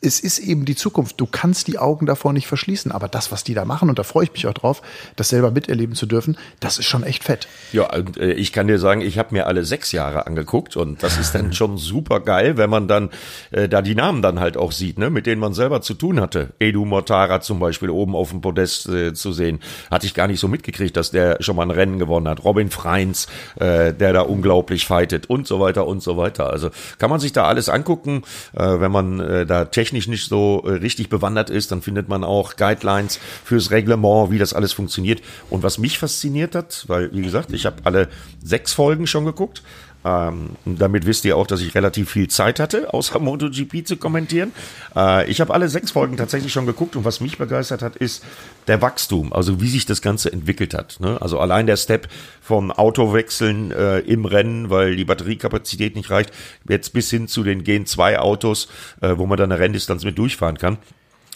[0.00, 1.20] es ist eben die Zukunft.
[1.20, 2.92] Du kannst die Augen davor nicht verschließen.
[2.92, 4.82] Aber das, was die da machen, und da freue ich mich auch drauf,
[5.16, 7.48] das selber miterleben zu dürfen, das ist schon echt fett.
[7.72, 11.02] Ja, und äh, ich kann dir sagen, ich habe mir alle sechs Jahre angeguckt und
[11.02, 13.10] das ist dann schon super geil, wenn man dann
[13.50, 16.20] äh, da die Namen dann halt auch sieht, ne, mit denen man selber zu tun
[16.20, 16.52] hatte.
[16.58, 20.40] Edu Mortara zum Beispiel oben auf dem Podest äh, zu sehen, hatte ich gar nicht
[20.40, 22.44] so mitgekriegt, dass der schon mal ein Rennen gewonnen hat.
[22.44, 23.26] Robin Freins,
[23.58, 26.50] äh, der da unglaublich fightet und so weiter und so weiter.
[26.50, 28.22] Also kann man sich da alles angucken,
[28.54, 32.22] äh, wenn man da technisch technisch nicht so äh, richtig bewandert ist, dann findet man
[32.22, 35.22] auch Guidelines fürs Reglement, wie das alles funktioniert.
[35.48, 38.08] Und was mich fasziniert hat, weil, wie gesagt, ich habe alle
[38.44, 39.62] sechs Folgen schon geguckt,
[40.04, 44.52] ähm, damit wisst ihr auch, dass ich relativ viel Zeit hatte, außer MotoGP zu kommentieren.
[44.94, 48.24] Äh, ich habe alle sechs Folgen tatsächlich schon geguckt und was mich begeistert hat, ist
[48.66, 51.00] der Wachstum, also wie sich das Ganze entwickelt hat.
[51.00, 51.20] Ne?
[51.20, 52.08] Also allein der Step
[52.40, 56.32] vom Autowechseln äh, im Rennen, weil die Batteriekapazität nicht reicht,
[56.68, 58.68] jetzt bis hin zu den Gen 2 Autos,
[59.00, 60.78] äh, wo man dann eine Renndistanz mit durchfahren kann.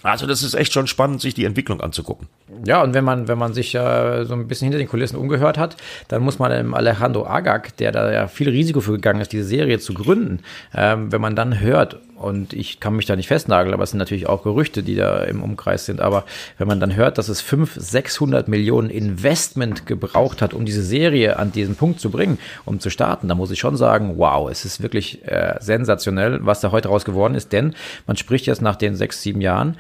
[0.03, 2.29] Also das ist echt schon spannend, sich die Entwicklung anzugucken.
[2.65, 5.59] Ja, und wenn man, wenn man sich äh, so ein bisschen hinter den Kulissen umgehört
[5.59, 5.77] hat,
[6.09, 9.45] dann muss man dem Alejandro Agag, der da ja viel Risiko für gegangen ist, diese
[9.45, 10.41] Serie zu gründen,
[10.75, 13.99] ähm, wenn man dann hört, und ich kann mich da nicht festnageln, aber es sind
[13.99, 16.01] natürlich auch Gerüchte, die da im Umkreis sind.
[16.01, 16.25] Aber
[16.59, 21.39] wenn man dann hört, dass es 500, 600 Millionen Investment gebraucht hat, um diese Serie
[21.39, 24.67] an diesen Punkt zu bringen, um zu starten, dann muss ich schon sagen, wow, es
[24.67, 27.53] ist wirklich äh, sensationell, was da heute raus geworden ist.
[27.53, 27.75] Denn
[28.07, 29.79] man spricht jetzt nach den sechs, sieben Jahren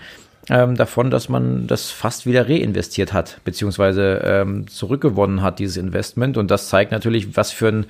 [0.48, 6.38] ähm, davon, dass man das fast wieder reinvestiert hat, beziehungsweise ähm, zurückgewonnen hat, dieses Investment.
[6.38, 7.86] Und das zeigt natürlich, was für ein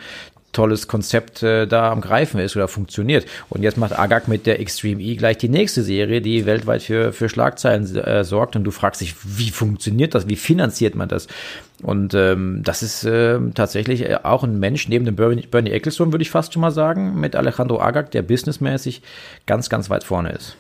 [0.52, 3.26] tolles Konzept äh, da am Greifen ist oder funktioniert.
[3.48, 7.12] Und jetzt macht Agak mit der Extreme E gleich die nächste Serie, die weltweit für,
[7.12, 8.56] für Schlagzeilen äh, sorgt.
[8.56, 10.28] Und du fragst dich, wie funktioniert das?
[10.28, 11.28] Wie finanziert man das?
[11.82, 16.22] Und ähm, das ist äh, tatsächlich auch ein Mensch neben dem Bernie, Bernie Ecclestone, würde
[16.22, 19.02] ich fast schon mal sagen, mit Alejandro Agag, der businessmäßig
[19.46, 20.56] ganz, ganz weit vorne ist.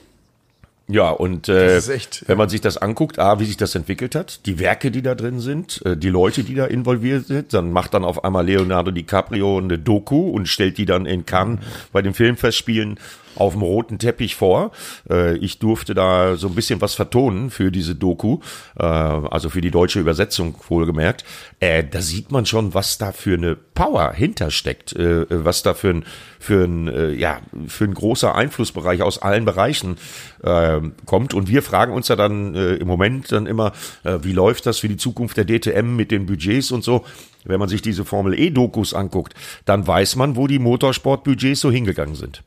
[0.90, 4.44] Ja, und äh, echt, wenn man sich das anguckt, A, wie sich das entwickelt hat,
[4.46, 7.94] die Werke, die da drin sind, äh, die Leute, die da involviert sind, dann macht
[7.94, 11.60] dann auf einmal Leonardo DiCaprio eine Doku und stellt die dann in Cannes
[11.92, 12.98] bei den Filmfestspielen
[13.36, 14.72] auf dem roten Teppich vor.
[15.08, 18.38] Äh, ich durfte da so ein bisschen was vertonen für diese Doku,
[18.78, 21.24] äh, also für die deutsche Übersetzung wohlgemerkt.
[21.60, 25.90] Äh, da sieht man schon, was da für eine Power hintersteckt, äh, was da für
[25.90, 26.04] ein,
[26.38, 29.96] für ein, äh, ja, für ein großer Einflussbereich aus allen Bereichen
[30.42, 31.34] äh, kommt.
[31.34, 33.72] Und wir fragen uns ja dann äh, im Moment dann immer,
[34.04, 37.04] äh, wie läuft das für die Zukunft der DTM mit den Budgets und so.
[37.44, 42.14] Wenn man sich diese Formel E-Dokus anguckt, dann weiß man, wo die Motorsportbudgets so hingegangen
[42.14, 42.42] sind.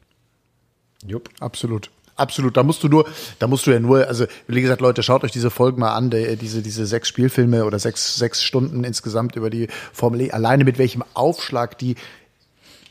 [1.08, 1.30] Jupp.
[1.40, 1.90] Absolut.
[2.16, 3.06] Absolut, da musst du nur,
[3.40, 6.12] da musst du ja nur, also wie gesagt, Leute, schaut euch diese Folgen mal an,
[6.12, 10.32] die, diese diese sechs Spielfilme oder sechs sechs Stunden insgesamt über die Formel E.
[10.32, 11.96] Alleine mit welchem Aufschlag die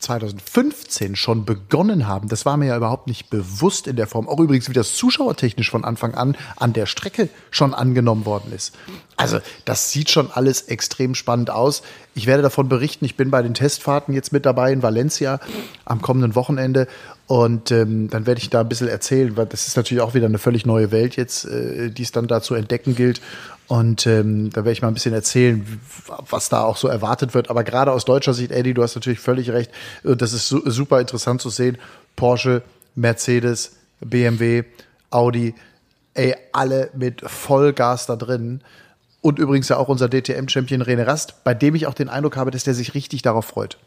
[0.03, 4.29] 2015 schon begonnen haben, das war mir ja überhaupt nicht bewusst in der Form.
[4.29, 8.75] Auch übrigens, wie das zuschauertechnisch von Anfang an an der Strecke schon angenommen worden ist.
[9.17, 11.83] Also das sieht schon alles extrem spannend aus.
[12.15, 13.05] Ich werde davon berichten.
[13.05, 15.39] Ich bin bei den Testfahrten jetzt mit dabei in Valencia
[15.85, 16.89] am kommenden Wochenende
[17.27, 20.27] und ähm, dann werde ich da ein bisschen erzählen, weil das ist natürlich auch wieder
[20.27, 23.21] eine völlig neue Welt jetzt, äh, die es dann da zu entdecken gilt.
[23.69, 25.81] Und ähm, da werde ich mal ein bisschen erzählen,
[26.29, 27.49] was da auch so erwartet wird.
[27.49, 29.71] Aber gerade aus deutscher Sicht, Eddie, du hast natürlich völlig recht.
[30.03, 31.79] Das ist su super interessant zu sehen.
[32.17, 32.63] Porsche,
[32.95, 34.65] Mercedes, BMW,
[35.11, 35.55] Audi,
[36.15, 38.61] ey, alle mit Vollgas da drin.
[39.23, 42.51] Und übrigens ja auch unser DTM-Champion René Rast, bei dem ich auch den Eindruck habe,
[42.51, 43.79] dass der sich richtig darauf freut.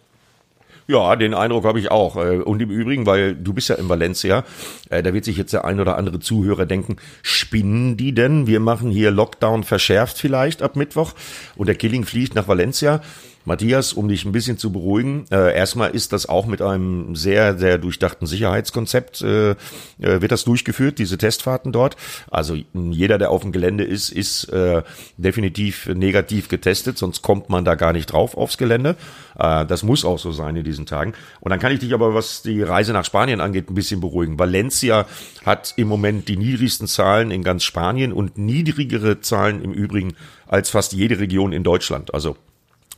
[0.88, 2.16] Ja, den Eindruck habe ich auch.
[2.16, 4.44] Äh, und im Übrigen, weil du bist ja in Valencia,
[4.90, 8.46] äh, da wird sich jetzt der ein oder andere Zuhörer denken, spinnen die denn?
[8.46, 11.14] Wir machen hier Lockdown verschärft vielleicht ab Mittwoch
[11.56, 13.02] und der Killing fliegt nach Valencia.
[13.46, 17.58] Matthias, um dich ein bisschen zu beruhigen, äh, erstmal ist das auch mit einem sehr,
[17.58, 19.56] sehr durchdachten Sicherheitskonzept, äh, äh,
[20.00, 21.96] wird das durchgeführt, diese Testfahrten dort.
[22.30, 24.84] Also jeder, der auf dem Gelände ist, ist äh,
[25.18, 28.96] definitiv negativ getestet, sonst kommt man da gar nicht drauf aufs Gelände.
[29.38, 31.14] Äh, das muss auch so sein in diesen Tagen.
[31.40, 34.40] Und dann kann ich dich aber, was die Reise nach Spanien angeht, ein bisschen beruhigen.
[34.40, 35.06] Valencia
[35.46, 40.16] hat im Moment die niedrigsten Zahlen in ganz Spanien und niedrigere Zahlen im Übrigen
[40.48, 42.14] als fast jede Region in Deutschland.
[42.14, 42.38] Also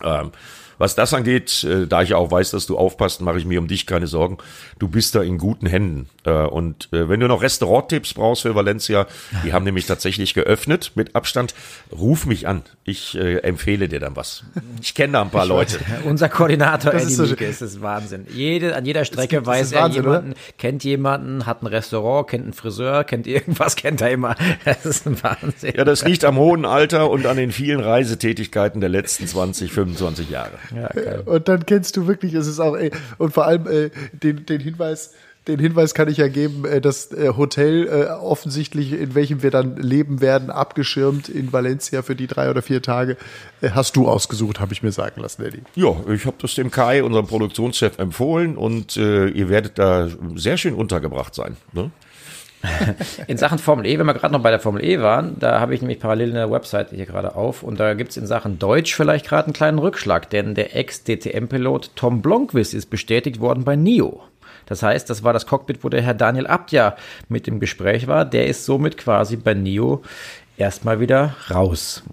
[0.04, 0.32] ähm,
[0.78, 3.68] was das angeht, äh, da ich auch weiß, dass du aufpasst, mache ich mir um
[3.68, 4.38] dich keine Sorgen.
[4.80, 6.10] Du bist da in guten Händen.
[6.26, 9.08] Äh, und äh, wenn du noch Restauranttipps brauchst für Valencia,
[9.44, 11.54] die haben nämlich tatsächlich geöffnet mit Abstand,
[11.92, 12.64] ruf mich an.
[12.84, 14.44] Ich äh, empfehle dir dann was.
[14.82, 15.80] Ich kenne da ein paar Leute.
[16.06, 18.28] Unser Koordinator das Eddie ist, so Mieke, ist das Wahnsinn.
[18.34, 20.40] Jede, an jeder Strecke gibt, weiß er Wahnsinn, jemanden, oder?
[20.58, 24.36] kennt jemanden, hat ein Restaurant, kennt einen Friseur, kennt irgendwas, kennt er immer.
[24.66, 25.74] Das ist ein Wahnsinn.
[25.76, 30.30] Ja, das liegt am hohen Alter und an den vielen Reisetätigkeiten der letzten 20, 25
[30.30, 30.58] Jahre.
[30.76, 30.90] Ja,
[31.26, 34.60] und dann kennst du wirklich, es ist auch, ey, und vor allem äh, den, den
[34.60, 35.14] Hinweis,
[35.48, 39.52] den Hinweis kann ich ja geben, äh, das äh, Hotel äh, offensichtlich, in welchem wir
[39.52, 43.18] dann leben werden, abgeschirmt in Valencia für die drei oder vier Tage,
[43.62, 45.62] hast du ausgesucht, habe ich mir sagen lassen, Eddie.
[45.76, 50.58] Ja, ich habe das dem Kai, unserem Produktionschef, empfohlen und äh, ihr werdet da sehr
[50.58, 51.56] schön untergebracht sein.
[51.74, 51.92] Ne?
[53.28, 55.76] in Sachen Formel E, wenn wir gerade noch bei der Formel E waren, da habe
[55.76, 58.96] ich nämlich parallel eine Website hier gerade auf und da gibt es in Sachen Deutsch
[58.96, 64.22] vielleicht gerade einen kleinen Rückschlag, denn der Ex-DTM-Pilot Tom Blomqvist ist bestätigt worden bei NIO.
[64.66, 66.96] Das heißt, das war das Cockpit, wo der Herr Daniel Abdia
[67.30, 68.26] mit im Gespräch war.
[68.26, 70.04] Der ist somit quasi bei NIO
[70.58, 72.04] erstmal wieder raus.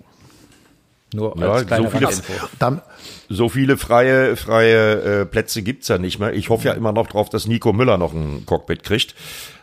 [1.15, 2.81] Nur als ja, kleine so viele, Info.
[3.29, 6.33] so viele freie, freie äh, Plätze gibt's ja nicht mehr.
[6.33, 9.15] Ich hoffe ja immer noch drauf, dass Nico Müller noch ein Cockpit kriegt.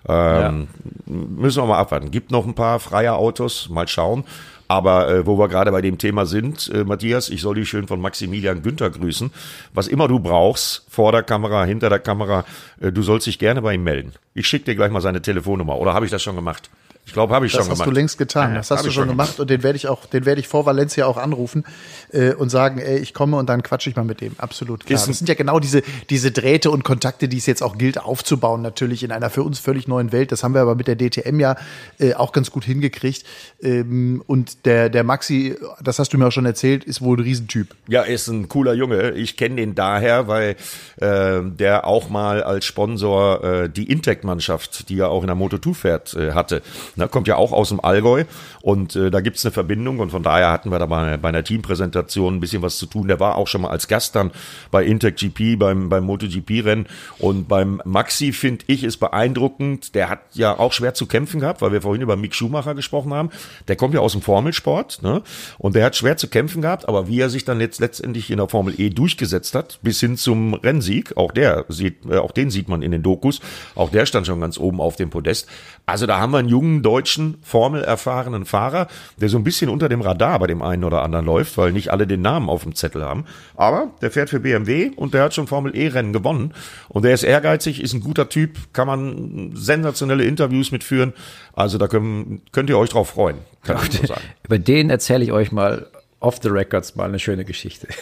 [0.08, 0.68] Ähm,
[1.08, 1.14] ja.
[1.14, 2.12] Müssen wir mal abwarten.
[2.12, 4.24] Gibt noch ein paar freie Autos, mal schauen.
[4.68, 7.88] Aber äh, wo wir gerade bei dem Thema sind, äh, Matthias, ich soll dich schön
[7.88, 9.30] von Maximilian Günther grüßen.
[9.74, 12.46] Was immer du brauchst, vor der Kamera, hinter der Kamera,
[12.80, 14.14] äh, du sollst dich gerne bei ihm melden.
[14.34, 15.78] Ich schicke dir gleich mal seine Telefonnummer.
[15.78, 16.70] Oder habe ich das schon gemacht?
[17.12, 17.80] Ich glaube, habe ich das schon gemacht.
[17.80, 18.56] Das hast du längst getan.
[18.56, 19.38] das hast du schon gemacht.
[19.42, 21.66] Und den werde ich auch, den werde ich vor Valencia auch anrufen
[22.14, 24.34] äh, und sagen, ey, ich komme und dann quatsche ich mal mit dem.
[24.38, 24.98] Absolut klar.
[24.98, 28.62] das sind ja genau diese, diese Drähte und Kontakte, die es jetzt auch gilt aufzubauen,
[28.62, 30.32] natürlich in einer für uns völlig neuen Welt.
[30.32, 31.58] Das haben wir aber mit der DTM ja
[32.00, 33.26] äh, auch ganz gut hingekriegt.
[33.62, 37.24] Ähm, und der, der Maxi, das hast du mir auch schon erzählt, ist wohl ein
[37.24, 37.76] Riesentyp.
[37.90, 39.12] Ja, ist ein cooler Junge.
[39.12, 40.56] Ich kenne den daher, weil
[40.96, 45.74] äh, der auch mal als Sponsor äh, die Intec-Mannschaft, die ja auch in der Moto2
[45.74, 46.62] fährt, äh, hatte.
[47.02, 48.26] Na, kommt ja auch aus dem Allgäu
[48.62, 51.44] und äh, da gibt's eine Verbindung und von daher hatten wir da bei, bei einer
[51.44, 53.08] Teampräsentation ein bisschen was zu tun.
[53.08, 54.30] Der war auch schon mal als Gast dann
[54.70, 56.86] bei Intec GP, beim, beim MotoGP-Rennen
[57.18, 59.96] und beim Maxi finde ich ist beeindruckend.
[59.96, 63.16] Der hat ja auch schwer zu kämpfen gehabt, weil wir vorhin über Mick Schumacher gesprochen
[63.16, 63.32] haben.
[63.68, 65.24] Der kommt ja aus dem Formelsport ne?
[65.58, 68.38] und der hat schwer zu kämpfen gehabt, aber wie er sich dann jetzt letztendlich in
[68.38, 72.52] der Formel E durchgesetzt hat, bis hin zum Rennsieg, auch der sieht, äh, auch den
[72.52, 73.40] sieht man in den Dokus,
[73.74, 75.48] auch der stand schon ganz oben auf dem Podest.
[75.88, 80.02] Also da haben wir einen jungen deutschen formelerfahrenen Fahrer, der so ein bisschen unter dem
[80.02, 83.04] Radar bei dem einen oder anderen läuft, weil nicht alle den Namen auf dem Zettel
[83.04, 83.26] haben.
[83.56, 86.54] Aber der fährt für BMW und der hat schon Formel E-Rennen gewonnen.
[86.90, 91.14] Und der ist ehrgeizig, ist ein guter Typ, kann man sensationelle Interviews mitführen.
[91.54, 94.22] Also da können, könnt ihr euch drauf freuen, kann ich so sagen.
[94.44, 95.88] Über den erzähle ich euch mal
[96.20, 97.88] off the records mal eine schöne Geschichte.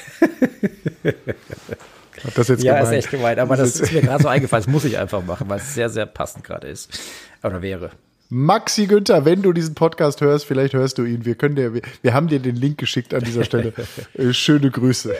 [2.24, 2.94] Hat das jetzt ja, gemeint?
[2.94, 5.48] ist echt gemeint, aber das ist mir gerade so eingefallen, das muss ich einfach machen,
[5.50, 7.00] weil es sehr, sehr passend gerade ist.
[7.44, 7.92] Oder wäre.
[8.32, 11.26] Maxi Günther, wenn du diesen Podcast hörst, vielleicht hörst du ihn.
[11.26, 13.74] Wir können dir, wir, wir haben dir den Link geschickt an dieser Stelle.
[14.14, 15.16] äh, schöne Grüße.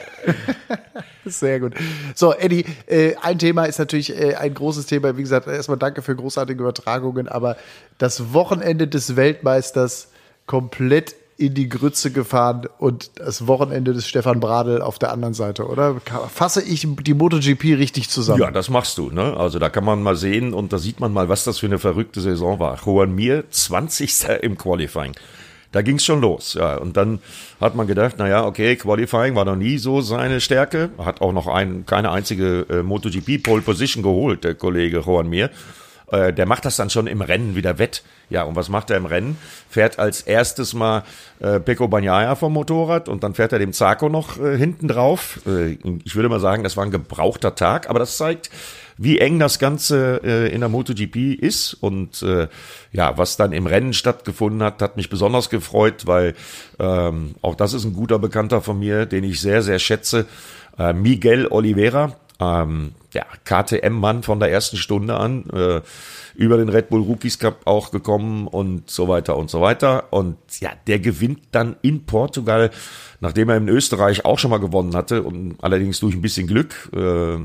[1.26, 1.74] Sehr gut.
[2.14, 5.18] So, Eddie, äh, ein Thema ist natürlich äh, ein großes Thema.
[5.18, 7.58] Wie gesagt, erstmal danke für großartige Übertragungen, aber
[7.98, 10.10] das Wochenende des Weltmeisters
[10.46, 15.68] komplett in die Grütze gefahren und das Wochenende des Stefan Bradl auf der anderen Seite,
[15.68, 16.02] oder?
[16.34, 18.42] Fasse ich die MotoGP richtig zusammen?
[18.42, 19.38] Ja, das machst du, ne?
[19.38, 21.80] Also da kann man mal sehen und da sieht man mal, was das für eine
[21.80, 22.78] verrückte Saison war.
[22.86, 24.42] Juan Mir, 20.
[24.42, 25.14] im Qualifying.
[25.72, 26.76] Da ging's schon los, ja.
[26.76, 27.20] Und dann
[27.62, 30.90] hat man gedacht, na ja, okay, Qualifying war noch nie so seine Stärke.
[30.98, 35.52] Hat auch noch ein, keine einzige äh, MotoGP Pole Position geholt, der Kollege Juan Mir.
[36.12, 38.04] Äh, der macht das dann schon im Rennen wieder wett.
[38.30, 39.38] Ja, und was macht er im Rennen?
[39.70, 41.04] Fährt als erstes mal
[41.40, 45.40] äh, Pecco Bagnaia vom Motorrad und dann fährt er dem Zarco noch äh, hinten drauf.
[45.48, 48.50] Äh, ich würde mal sagen, das war ein gebrauchter Tag, aber das zeigt,
[49.02, 52.50] wie eng das Ganze äh, in der MotoGP ist und äh,
[52.92, 56.36] ja, was dann im Rennen stattgefunden hat, hat mich besonders gefreut, weil
[56.80, 60.26] ähm, auch das ist ein guter Bekannter von mir, den ich sehr, sehr schätze.
[60.78, 65.82] Äh, Miguel Oliveira, ähm, ja, KTM-Mann von der ersten Stunde an, äh,
[66.36, 70.14] über den Red Bull Rookies Cup auch gekommen und so weiter und so weiter.
[70.14, 72.70] Und ja, der gewinnt dann in Portugal,
[73.20, 76.90] nachdem er in Österreich auch schon mal gewonnen hatte und allerdings durch ein bisschen Glück.
[76.96, 77.38] Äh,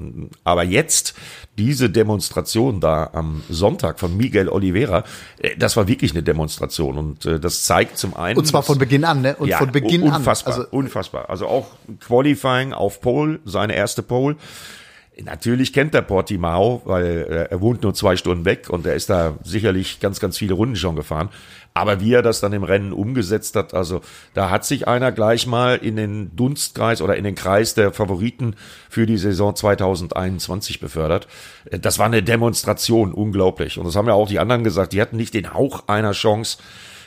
[0.44, 1.14] aber jetzt
[1.58, 5.04] diese Demonstration da am Sonntag von Miguel Oliveira,
[5.38, 8.38] äh, das war wirklich eine Demonstration und äh, das zeigt zum einen.
[8.38, 9.34] Und zwar von Beginn an, ne?
[9.36, 10.60] Und ja, von Beginn unfassbar, an.
[10.60, 11.30] Also, unfassbar.
[11.30, 11.66] Also auch
[12.00, 14.36] Qualifying auf Pole, seine erste Pole.
[15.22, 19.36] Natürlich kennt der Portimao, weil er wohnt nur zwei Stunden weg und er ist da
[19.44, 21.28] sicherlich ganz, ganz viele Runden schon gefahren.
[21.72, 24.00] Aber wie er das dann im Rennen umgesetzt hat, also
[24.32, 28.54] da hat sich einer gleich mal in den Dunstkreis oder in den Kreis der Favoriten
[28.88, 31.28] für die Saison 2021 befördert.
[31.70, 33.78] Das war eine Demonstration, unglaublich.
[33.78, 36.58] Und das haben ja auch die anderen gesagt, die hatten nicht den Hauch einer Chance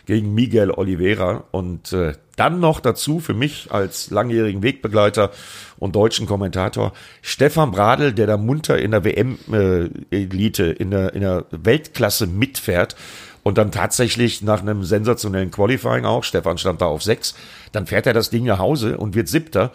[0.08, 1.43] gegen Miguel Oliveira.
[1.52, 5.32] Und äh, dann noch dazu für mich als langjährigen Wegbegleiter
[5.78, 11.22] und deutschen Kommentator Stefan Bradl, der da munter in der WM-Elite, äh, in, der, in
[11.22, 12.96] der Weltklasse mitfährt.
[13.43, 17.34] Und dann tatsächlich nach einem sensationellen Qualifying auch, Stefan stand da auf sechs,
[17.72, 19.72] dann fährt er das Ding nach Hause und wird siebter.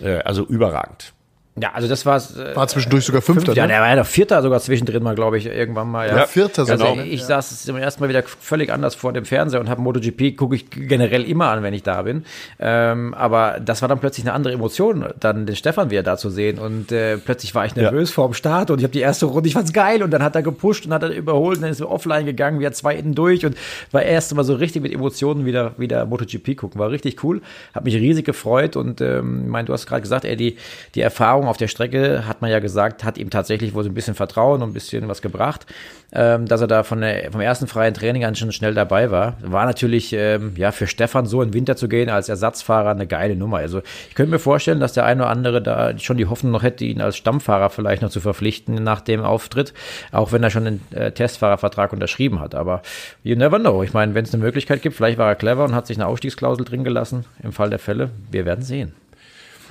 [0.00, 1.13] Äh, also überragend.
[1.60, 2.36] Ja, also das war's.
[2.36, 3.52] Äh, war zwischendurch sogar Fünfter.
[3.52, 6.08] Fünf, ja, der war ja noch Vierter sogar zwischendrin mal, glaube ich, irgendwann mal.
[6.08, 7.04] Ja, ja Vierter also sogar.
[7.04, 7.26] Ich, ich ja.
[7.26, 10.68] saß zum ersten Mal wieder völlig anders vor dem Fernseher und habe MotoGP gucke ich
[10.70, 12.24] generell immer an, wenn ich da bin.
[12.58, 16.28] Ähm, aber das war dann plötzlich eine andere Emotion, dann den Stefan wieder da zu
[16.28, 18.14] sehen und äh, plötzlich war ich nervös ja.
[18.14, 20.34] vor dem Start und ich habe die erste Runde, ich fand's geil und dann hat
[20.34, 23.14] er gepusht und hat er überholt und dann ist er offline gegangen, wir zwei innen
[23.14, 23.56] durch und
[23.92, 27.84] war erst mal so richtig mit Emotionen wieder wieder MotoGP gucken, war richtig cool, hat
[27.84, 30.56] mich riesig gefreut und ähm, ich meine, du hast gerade gesagt, ey, die
[30.96, 33.94] die Erfahrung auf der Strecke hat man ja gesagt, hat ihm tatsächlich wohl so ein
[33.94, 35.66] bisschen Vertrauen und ein bisschen was gebracht,
[36.12, 39.36] ähm, dass er da von der, vom ersten freien Training an schon schnell dabei war.
[39.42, 43.06] War natürlich ähm, ja für Stefan so in den Winter zu gehen als Ersatzfahrer eine
[43.06, 43.58] geile Nummer.
[43.58, 46.62] Also ich könnte mir vorstellen, dass der eine oder andere da schon die Hoffnung noch
[46.62, 49.74] hätte, ihn als Stammfahrer vielleicht noch zu verpflichten nach dem Auftritt,
[50.12, 52.54] auch wenn er schon einen äh, Testfahrervertrag unterschrieben hat.
[52.54, 52.82] Aber
[53.22, 53.82] you never know.
[53.82, 56.06] Ich meine, wenn es eine Möglichkeit gibt, vielleicht war er clever und hat sich eine
[56.06, 58.10] Ausstiegsklausel drin gelassen im Fall der Fälle.
[58.30, 58.92] Wir werden sehen.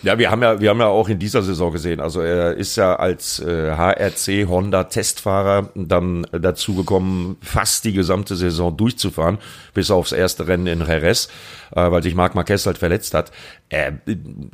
[0.03, 2.01] Ja, wir haben ja, wir haben ja auch in dieser Saison gesehen.
[2.01, 8.35] Also er ist ja als äh, HRC Honda Testfahrer dann dazu gekommen, fast die gesamte
[8.35, 9.37] Saison durchzufahren,
[9.73, 11.29] bis aufs erste Rennen in Jerez,
[11.73, 13.31] äh, weil sich Marc Marquez halt verletzt hat.
[13.73, 13.93] Äh,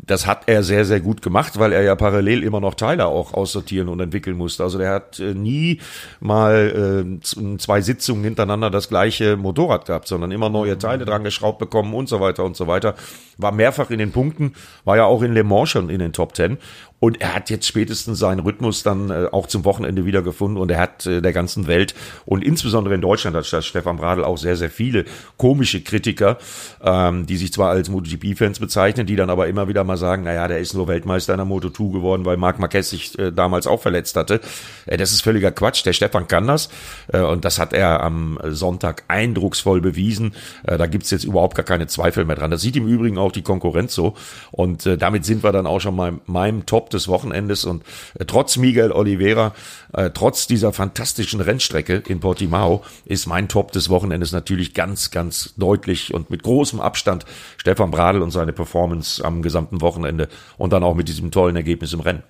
[0.05, 3.33] das hat er sehr, sehr gut gemacht, weil er ja parallel immer noch Teile auch
[3.33, 4.63] aussortieren und entwickeln musste.
[4.63, 5.81] Also der hat äh, nie
[6.21, 11.59] mal äh, zwei Sitzungen hintereinander das gleiche Motorrad gehabt, sondern immer neue Teile dran geschraubt
[11.59, 12.95] bekommen und so weiter und so weiter.
[13.37, 14.53] War mehrfach in den Punkten,
[14.85, 16.57] war ja auch in Le Mans schon in den Top Ten.
[16.99, 20.79] Und er hat jetzt spätestens seinen Rhythmus dann äh, auch zum Wochenende wiedergefunden und er
[20.79, 24.69] hat äh, der ganzen Welt und insbesondere in Deutschland hat Stefan Bradl auch sehr, sehr
[24.69, 25.05] viele
[25.37, 26.37] komische Kritiker,
[26.83, 30.47] ähm, die sich zwar als MotoGP-Fans bezeichnen, die dann aber immer wieder mal sagen, naja,
[30.47, 33.81] der ist nur Weltmeister in der Moto2 geworden, weil Marc Marquez sich äh, damals auch
[33.81, 34.41] verletzt hatte.
[34.85, 35.85] Das ist völliger Quatsch.
[35.85, 36.69] Der Stefan kann das
[37.11, 40.33] und das hat er am Sonntag eindrucksvoll bewiesen.
[40.63, 42.51] Äh, da gibt's jetzt überhaupt gar keine Zweifel mehr dran.
[42.51, 44.15] Das sieht im Übrigen auch die Konkurrenz so
[44.51, 47.83] und damit sind wir dann auch schon mal meinem Top des Wochenendes und
[48.17, 49.53] äh, trotz Miguel Oliveira,
[49.93, 55.53] äh, trotz dieser fantastischen Rennstrecke in Portimao ist mein Top des Wochenendes natürlich ganz, ganz
[55.57, 57.25] deutlich und mit großem Abstand
[57.57, 61.93] Stefan Bradl und seine Performance am gesamten Wochenende und dann auch mit diesem tollen Ergebnis
[61.93, 62.23] im Rennen.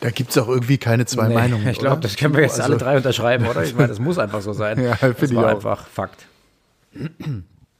[0.00, 1.68] Da gibt's auch irgendwie keine zwei Nee, Meinungen.
[1.68, 3.62] Ich glaube, das können wir jetzt Also- alle drei unterschreiben, oder?
[3.64, 4.80] Ich meine, das muss einfach so sein.
[4.82, 5.50] Ja, finde das ich war auch.
[5.56, 6.26] einfach Fakt.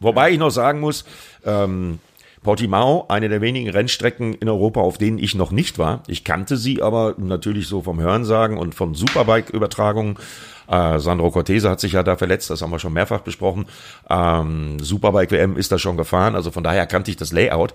[0.00, 1.04] Wobei ich noch sagen muss,
[1.44, 1.98] ähm,
[2.42, 6.02] Portimao, eine der wenigen Rennstrecken in Europa, auf denen ich noch nicht war.
[6.06, 10.16] Ich kannte sie aber natürlich so vom Hörensagen und von Superbike-Übertragungen.
[10.66, 13.66] Äh, Sandro Cortese hat sich ja da verletzt, das haben wir schon mehrfach besprochen.
[14.08, 17.74] Ähm, Superbike WM ist da schon gefahren, also von daher kannte ich das Layout.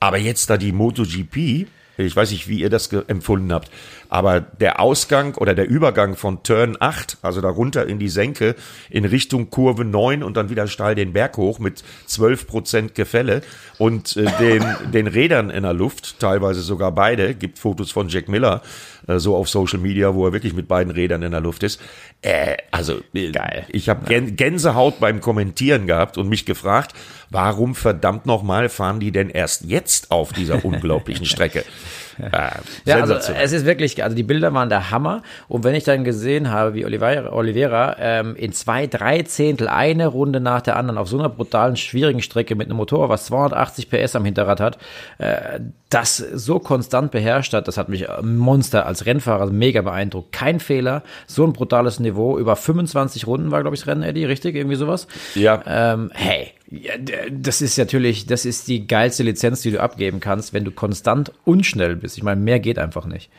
[0.00, 3.70] Aber jetzt da die MotoGP, ich weiß nicht, wie ihr das empfunden habt,
[4.08, 8.54] aber der Ausgang oder der Übergang von Turn 8, also da runter in die Senke,
[8.90, 13.42] in Richtung Kurve 9 und dann wieder steil den Berg hoch mit 12 Prozent Gefälle
[13.78, 18.28] und äh, den, den Rädern in der Luft, teilweise sogar beide, gibt Fotos von Jack
[18.28, 18.62] Miller,
[19.06, 21.80] äh, so auf Social Media, wo er wirklich mit beiden Rädern in der Luft ist.
[22.22, 23.66] Äh, also, äh, Geil.
[23.68, 26.94] ich habe Gän Gänsehaut beim Kommentieren gehabt und mich gefragt,
[27.30, 31.64] warum verdammt nochmal fahren die denn erst jetzt auf dieser unglaublichen Strecke?
[32.18, 32.50] Äh,
[32.84, 35.22] Ja, also es ist wirklich, also die Bilder waren der Hammer.
[35.48, 40.06] Und wenn ich dann gesehen habe, wie Oliveira, Oliveira ähm, in zwei, drei Zehntel eine
[40.06, 43.90] Runde nach der anderen auf so einer brutalen, schwierigen Strecke mit einem Motor, was 280
[43.90, 44.78] PS am Hinterrad hat,
[45.18, 45.60] äh,
[45.90, 50.32] das so konstant beherrscht hat, das hat mich äh, Monster als Rennfahrer mega beeindruckt.
[50.32, 52.38] Kein Fehler, so ein brutales Niveau.
[52.38, 54.54] Über 25 Runden war, glaube ich, das Rennen, Eddie, richtig?
[54.56, 55.06] Irgendwie sowas?
[55.34, 55.62] Ja.
[55.66, 56.94] Ähm, hey, ja,
[57.30, 61.32] das ist natürlich, das ist die geilste Lizenz, die du abgeben kannst, wenn du konstant
[61.44, 62.16] unschnell bist.
[62.16, 63.30] Ich meine, mehr geht einfach nicht.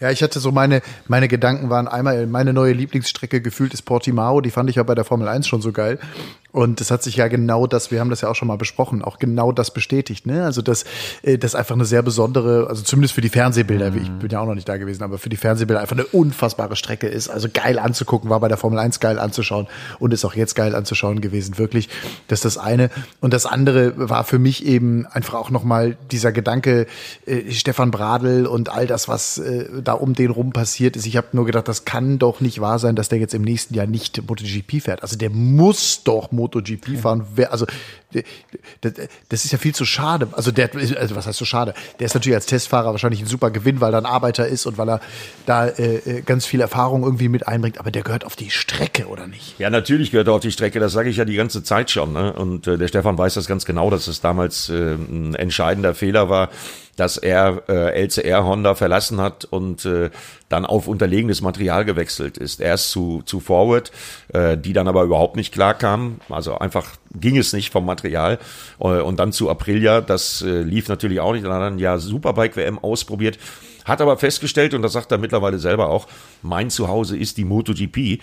[0.00, 4.40] Ja, ich hatte so meine, meine Gedanken waren einmal, meine neue Lieblingsstrecke gefühlt ist Portimao,
[4.40, 5.98] die fand ich ja bei der Formel 1 schon so geil.
[6.52, 9.02] Und das hat sich ja genau das, wir haben das ja auch schon mal besprochen,
[9.02, 10.44] auch genau das bestätigt, ne?
[10.44, 10.84] Also das,
[11.22, 14.46] äh, das einfach eine sehr besondere, also zumindest für die Fernsehbilder, ich bin ja auch
[14.46, 17.28] noch nicht da gewesen, aber für die Fernsehbilder einfach eine unfassbare Strecke ist.
[17.28, 20.74] Also geil anzugucken, war bei der Formel 1 geil anzuschauen und ist auch jetzt geil
[20.74, 21.88] anzuschauen gewesen, wirklich.
[22.26, 22.90] Das ist das eine.
[23.20, 26.86] Und das andere war für mich eben einfach auch nochmal dieser Gedanke,
[27.26, 31.06] äh, Stefan Bradl und all das, was äh, da um den rum passiert ist.
[31.06, 33.74] Ich habe nur gedacht, das kann doch nicht wahr sein, dass der jetzt im nächsten
[33.74, 35.02] Jahr nicht MotoGP fährt.
[35.02, 37.26] Also der muss doch MotoGP fahren.
[37.50, 37.66] Also
[39.28, 40.28] das ist ja viel zu schade.
[40.32, 41.74] Also der, also was heißt so schade?
[41.98, 44.78] Der ist natürlich als Testfahrer wahrscheinlich ein super Gewinn, weil er ein Arbeiter ist und
[44.78, 45.00] weil er
[45.46, 47.78] da äh, äh, ganz viel Erfahrung irgendwie mit einbringt.
[47.78, 49.58] Aber der gehört auf die Strecke oder nicht?
[49.58, 52.12] Ja, natürlich gehört er auf die Strecke, das sage ich ja die ganze Zeit schon.
[52.12, 52.32] Ne?
[52.32, 56.28] Und äh, der Stefan weiß das ganz genau, dass es damals äh, ein entscheidender Fehler
[56.28, 56.50] war,
[57.00, 60.10] dass er äh, LCR Honda verlassen hat und äh,
[60.50, 62.60] dann auf unterlegenes Material gewechselt ist.
[62.60, 63.90] Erst zu, zu Forward,
[64.34, 66.20] äh, die dann aber überhaupt nicht klar kamen.
[66.28, 66.86] Also einfach
[67.18, 68.38] ging es nicht vom Material.
[68.80, 71.46] Äh, und dann zu Aprilia, das äh, lief natürlich auch nicht.
[71.46, 73.38] Dann hat er ein Jahr Superbike WM ausprobiert.
[73.86, 76.06] Hat aber festgestellt, und das sagt er mittlerweile selber auch,
[76.42, 78.20] mein Zuhause ist die MotoGP.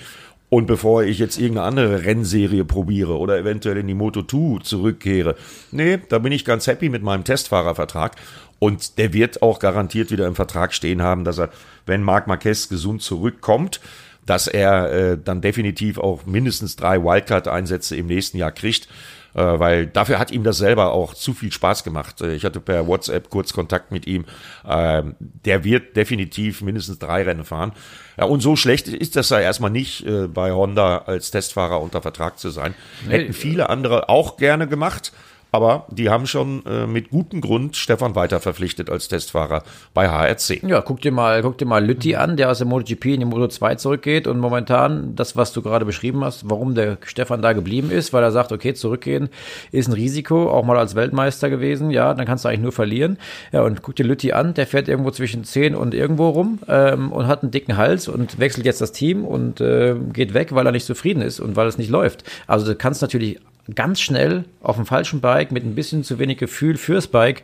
[0.50, 5.36] Und bevor ich jetzt irgendeine andere Rennserie probiere oder eventuell in die Moto2 zurückkehre,
[5.72, 8.16] nee, da bin ich ganz happy mit meinem Testfahrervertrag.
[8.60, 11.50] Und der wird auch garantiert wieder im Vertrag stehen haben, dass er,
[11.86, 13.80] wenn Marc Marquez gesund zurückkommt,
[14.26, 18.88] dass er äh, dann definitiv auch mindestens drei Wildcard-Einsätze im nächsten Jahr kriegt.
[19.34, 22.22] Äh, weil dafür hat ihm das selber auch zu viel Spaß gemacht.
[22.22, 24.26] Äh, Ich hatte per WhatsApp kurz Kontakt mit ihm.
[24.68, 27.72] Ähm, der wird definitiv mindestens drei Rennen fahren.
[28.18, 32.02] Ja, und so schlecht ist das ja erstmal nicht, äh, bei Honda als Testfahrer unter
[32.02, 32.74] Vertrag zu sein.
[33.08, 35.14] Hätten viele andere auch gerne gemacht.
[35.58, 39.64] Aber die haben schon äh, mit gutem Grund Stefan weiter verpflichtet als Testfahrer
[39.96, 40.62] bei HRC.
[40.62, 43.26] Ja, guck dir mal, guck dir mal Lütti an, der aus der MotoGP in die
[43.26, 47.54] Moto 2 zurückgeht und momentan das, was du gerade beschrieben hast, warum der Stefan da
[47.54, 49.30] geblieben ist, weil er sagt, okay, zurückgehen
[49.72, 53.18] ist ein Risiko, auch mal als Weltmeister gewesen, ja, dann kannst du eigentlich nur verlieren.
[53.52, 57.12] Ja, und guck dir Lütti an, der fährt irgendwo zwischen 10 und irgendwo rum ähm,
[57.12, 60.68] und hat einen dicken Hals und wechselt jetzt das Team und äh, geht weg, weil
[60.68, 62.24] er nicht zufrieden ist und weil es nicht läuft.
[62.46, 63.40] Also du kannst natürlich
[63.76, 67.44] ganz schnell auf dem falschen Bike mit ein bisschen zu wenig Gefühl fürs Bike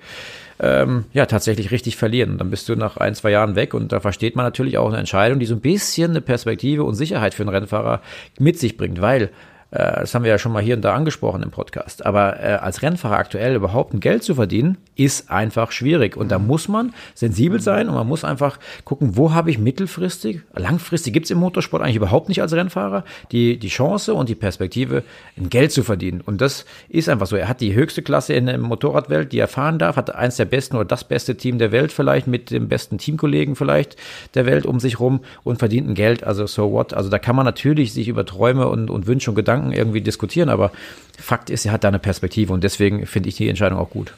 [0.59, 2.31] ähm, ja tatsächlich richtig verlieren.
[2.31, 4.87] Und dann bist du nach ein, zwei Jahren weg und da versteht man natürlich auch
[4.87, 8.01] eine Entscheidung, die so ein bisschen eine Perspektive und Sicherheit für einen Rennfahrer
[8.39, 9.29] mit sich bringt, weil
[9.73, 12.05] das haben wir ja schon mal hier und da angesprochen im Podcast.
[12.05, 16.15] Aber äh, als Rennfahrer aktuell überhaupt ein Geld zu verdienen, ist einfach schwierig.
[16.15, 20.41] Und da muss man sensibel sein und man muss einfach gucken, wo habe ich mittelfristig,
[20.53, 24.35] langfristig gibt es im Motorsport eigentlich überhaupt nicht als Rennfahrer, die, die Chance und die
[24.35, 25.03] Perspektive,
[25.37, 26.21] ein Geld zu verdienen.
[26.21, 27.35] Und das ist einfach so.
[27.35, 30.45] Er hat die höchste Klasse in der Motorradwelt, die er fahren darf, hat eins der
[30.45, 33.95] besten oder das beste Team der Welt vielleicht mit dem besten Teamkollegen vielleicht
[34.35, 36.23] der Welt um sich rum und verdient ein Geld.
[36.23, 36.93] Also so what?
[36.93, 40.01] Also da kann man natürlich sich über Träume und, und Wünsche und Gedanken Gedanken irgendwie
[40.01, 40.71] diskutieren, aber
[41.19, 44.13] Fakt ist, er hat da eine Perspektive und deswegen finde ich die Entscheidung auch gut.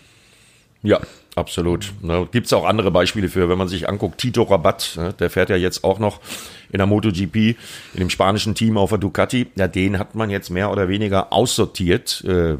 [0.83, 0.99] Ja,
[1.35, 1.93] absolut.
[2.03, 5.29] Da gibt es auch andere Beispiele für, wenn man sich anguckt, Tito Rabat, ne, der
[5.29, 6.19] fährt ja jetzt auch noch
[6.72, 7.55] in der MotoGP, in
[7.99, 12.24] dem spanischen Team auf der Ducati, ja, den hat man jetzt mehr oder weniger aussortiert,
[12.28, 12.57] äh,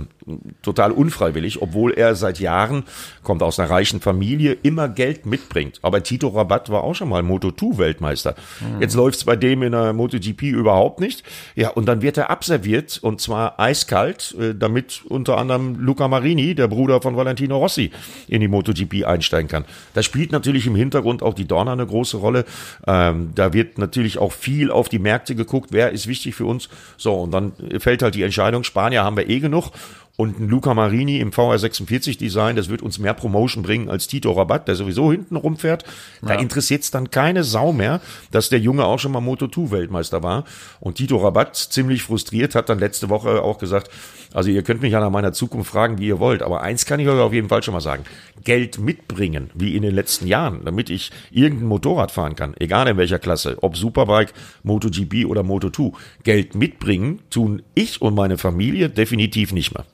[0.62, 2.84] total unfreiwillig, obwohl er seit Jahren,
[3.24, 5.80] kommt aus einer reichen Familie, immer Geld mitbringt.
[5.82, 8.36] Aber Tito Rabat war auch schon mal Moto2-Weltmeister.
[8.60, 8.82] Mhm.
[8.82, 11.24] Jetzt läuft's bei dem in der MotoGP überhaupt nicht.
[11.56, 16.56] Ja, und dann wird er abserviert und zwar eiskalt, äh, damit unter anderem Luca Marini,
[16.56, 17.92] der Bruder von Valentino Rossi,
[18.28, 19.66] in die MotoGP einsteigen kann.
[19.94, 22.46] Da spielt natürlich im Hintergrund auch die Dorna eine große Rolle.
[22.88, 26.70] Ähm, da wird natürlich auch viel auf die Märkte geguckt, wer ist wichtig für uns.
[26.98, 29.72] So, und dann fällt halt die Entscheidung, Spanier haben wir eh genug
[30.18, 34.32] und ein Luca Marini im VR46 Design, das wird uns mehr Promotion bringen als Tito
[34.32, 35.84] Rabat, der sowieso hinten rumfährt.
[36.22, 36.40] Da ja.
[36.40, 38.00] interessiert es dann keine Sau mehr,
[38.32, 40.46] dass der Junge auch schon mal Moto2 Weltmeister war.
[40.80, 43.90] Und Tito Rabat, ziemlich frustriert, hat dann letzte Woche auch gesagt,
[44.34, 47.00] also ihr könnt mich ja nach meiner Zukunft fragen, wie ihr wollt, aber eins kann
[47.00, 48.04] ich euch auf jeden Fall schon mal sagen.
[48.44, 52.98] Geld mitbringen, wie in den letzten Jahren, damit ich irgendein Motorrad fahren kann, egal in
[52.98, 55.94] welcher Klasse, ob Superbike, MotoGP oder Moto2.
[56.24, 59.86] Geld mitbringen tun ich und meine Familie definitiv nicht mehr.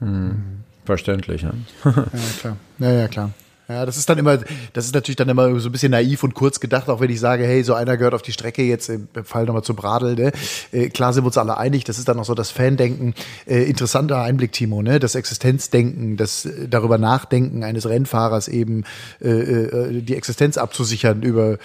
[0.00, 0.64] Hm.
[0.84, 1.52] Verständlich, ja.
[1.84, 1.92] ja,
[2.40, 2.56] klar.
[2.78, 3.30] Ja, ja, klar.
[3.68, 4.38] Ja, das ist dann immer,
[4.72, 7.20] das ist natürlich dann immer so ein bisschen naiv und kurz gedacht, auch wenn ich
[7.20, 10.32] sage, hey, so einer gehört auf die Strecke, jetzt im Fall nochmal zu Bradel, ne?
[10.72, 13.14] Äh, klar sind wir uns alle einig, das ist dann auch so das Fandenken.
[13.46, 14.98] Äh, interessanter Einblick, Timo, ne?
[14.98, 18.84] Das Existenzdenken, das äh, darüber nachdenken eines Rennfahrers eben,
[19.20, 21.58] äh, äh, die Existenz abzusichern über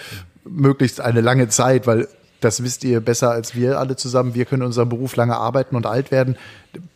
[0.44, 2.06] möglichst eine lange Zeit, weil
[2.44, 4.34] das wisst ihr besser als wir alle zusammen.
[4.34, 6.36] Wir können unseren Beruf lange arbeiten und alt werden.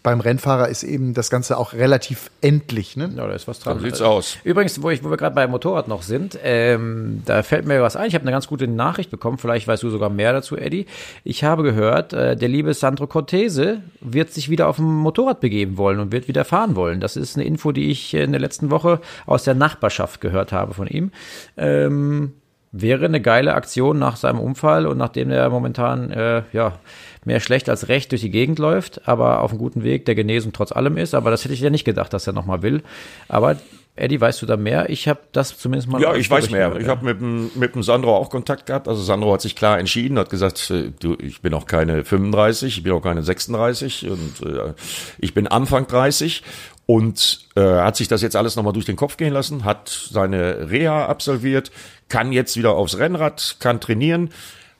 [0.02, 2.96] Beim Rennfahrer ist eben das Ganze auch relativ endlich.
[2.96, 3.10] Ne?
[3.16, 3.78] Ja, da ist was dran.
[3.78, 4.36] So sieht's aus.
[4.44, 7.96] Übrigens, wo, ich, wo wir gerade beim Motorrad noch sind, ähm, da fällt mir was
[7.96, 8.08] ein.
[8.08, 9.38] Ich habe eine ganz gute Nachricht bekommen.
[9.38, 10.86] Vielleicht weißt du sogar mehr dazu, Eddie.
[11.24, 15.76] Ich habe gehört, äh, der liebe Sandro Cortese wird sich wieder auf ein Motorrad begeben
[15.76, 17.00] wollen und wird wieder fahren wollen.
[17.00, 20.74] Das ist eine Info, die ich in der letzten Woche aus der Nachbarschaft gehört habe
[20.74, 21.12] von ihm.
[21.56, 22.32] Ähm,
[22.72, 26.74] wäre eine geile Aktion nach seinem Unfall und nachdem er momentan äh, ja
[27.24, 30.52] mehr schlecht als recht durch die Gegend läuft, aber auf einem guten Weg der Genesung
[30.52, 31.14] trotz allem ist.
[31.14, 32.82] Aber das hätte ich ja nicht gedacht, dass er nochmal will.
[33.28, 33.56] Aber
[33.98, 34.88] Eddie, weißt du da mehr?
[34.90, 36.00] Ich habe das zumindest mal.
[36.00, 36.68] Ja, ich weiß mehr.
[36.68, 36.92] Gehört, ich ja.
[36.94, 38.86] habe mit dem, mit dem Sandro auch Kontakt gehabt.
[38.86, 42.78] Also Sandro hat sich klar entschieden, hat gesagt, äh, du, ich bin auch keine 35,
[42.78, 44.74] ich bin auch keine 36 und äh,
[45.18, 46.42] ich bin Anfang 30
[46.90, 50.70] und äh, hat sich das jetzt alles nochmal durch den Kopf gehen lassen, hat seine
[50.70, 51.70] Reha absolviert,
[52.08, 54.30] kann jetzt wieder aufs Rennrad, kann trainieren.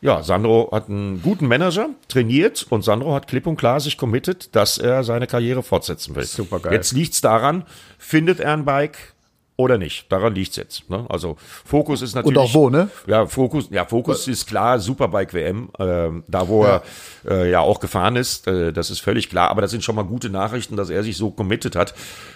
[0.00, 4.56] Ja, Sandro hat einen guten Manager, trainiert und Sandro hat klipp und klar sich committed,
[4.56, 6.24] dass er seine Karriere fortsetzen will.
[6.24, 6.72] Super geil.
[6.72, 7.64] Jetzt liegt's daran,
[7.98, 9.12] findet er ein Bike,
[9.58, 10.10] oder nicht.
[10.10, 10.88] Daran liegt's jetzt.
[10.88, 11.04] Ne?
[11.08, 12.38] Also Fokus ist natürlich.
[12.38, 12.90] Und auch wo, ne?
[13.08, 16.80] Ja, Fokus, ja, Fokus ist klar, Superbike WM, äh, da wo ja.
[17.24, 19.50] er äh, ja auch gefahren ist, äh, das ist völlig klar.
[19.50, 21.92] Aber das sind schon mal gute Nachrichten, dass er sich so committed hat.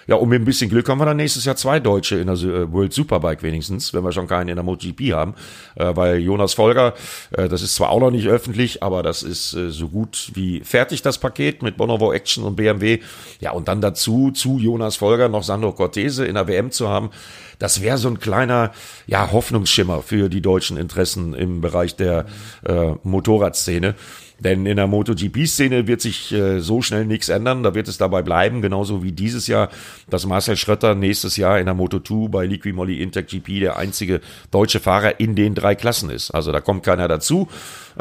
[0.08, 2.34] Ja, und mit ein bisschen Glück haben wir dann nächstes Jahr zwei Deutsche in der
[2.34, 5.34] äh, World Superbike wenigstens, wenn wir schon keinen in der MotoGP haben.
[5.76, 6.94] Äh, weil Jonas Folger,
[7.30, 10.58] äh, das ist zwar auch noch nicht öffentlich, aber das ist äh, so gut wie
[10.64, 12.98] fertig, das Paket mit Bonovo Action und BMW.
[13.38, 17.11] Ja, und dann dazu, zu Jonas Folger noch Sandro Cortese in der WM zu haben
[17.58, 18.72] das wäre so ein kleiner
[19.06, 22.26] ja, Hoffnungsschimmer für die deutschen Interessen im Bereich der
[22.64, 23.94] äh, Motorradszene.
[24.42, 27.62] Denn in der MotoGP-Szene wird sich äh, so schnell nichts ändern.
[27.62, 29.68] Da wird es dabei bleiben, genauso wie dieses Jahr,
[30.10, 34.20] dass Marcel Schrötter nächstes Jahr in der Moto2 bei Liqui Moly Intec GP der einzige
[34.50, 36.32] deutsche Fahrer in den drei Klassen ist.
[36.32, 37.48] Also da kommt keiner dazu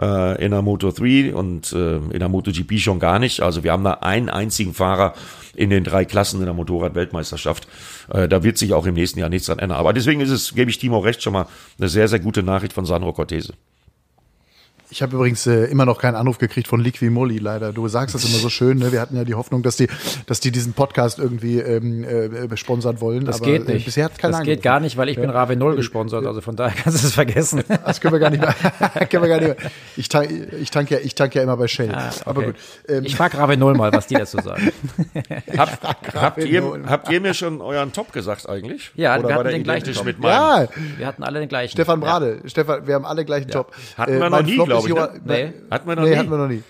[0.01, 3.41] äh, in der Moto3 und äh, in der MotoGP schon gar nicht.
[3.41, 5.13] Also wir haben da einen einzigen Fahrer
[5.55, 7.67] in den drei Klassen in der Motorrad-Weltmeisterschaft.
[8.11, 9.77] Äh, da wird sich auch im nächsten Jahr nichts dran ändern.
[9.77, 11.45] Aber deswegen ist es, gebe ich Timo recht, schon mal
[11.77, 13.53] eine sehr, sehr gute Nachricht von Sandro Cortese.
[14.91, 17.71] Ich habe übrigens äh, immer noch keinen Anruf gekriegt von Liqui Moly, leider.
[17.71, 18.77] Du sagst das immer so schön.
[18.77, 18.91] Ne?
[18.91, 19.87] Wir hatten ja die Hoffnung, dass die,
[20.25, 23.23] dass die diesen Podcast irgendwie ähm, äh, sponsern wollen.
[23.23, 23.83] Das aber, geht nicht.
[23.83, 25.21] Äh, bisher hat keiner Das geht gar nicht, weil ich ja.
[25.21, 26.25] bin Rave 0 gesponsert.
[26.25, 27.63] Also von daher kannst du es vergessen.
[27.85, 28.53] Das können wir gar nicht mehr.
[29.09, 29.71] können wir gar nicht mehr.
[29.97, 31.91] Ich, tank, ich, tank ja, ich tank ja immer bei Shell.
[31.93, 32.21] Ah, okay.
[32.25, 32.55] Aber gut.
[32.87, 33.05] Ähm.
[33.05, 34.71] Ich frage Rave 0 mal, was die dazu sagen.
[35.57, 35.81] Hab,
[36.13, 38.91] habt, ihr, habt ihr mir schon euren Top gesagt eigentlich?
[38.95, 40.05] Ja, Oder wir hatten den gleichen Top.
[40.05, 40.67] Mit ja.
[40.97, 41.71] Wir hatten alle den gleichen.
[41.71, 42.39] Stefan Brade.
[42.43, 42.49] Ja.
[42.49, 43.53] Stefan, wir haben alle gleichen ja.
[43.53, 43.73] Top.
[43.97, 44.80] Hatten wir äh, noch nie, glaube ich.
[44.87, 45.21] Ne?
[45.25, 45.53] Nee.
[45.69, 46.15] Hatten wir noch nee, nie?
[46.17, 46.63] hatten wir noch nie.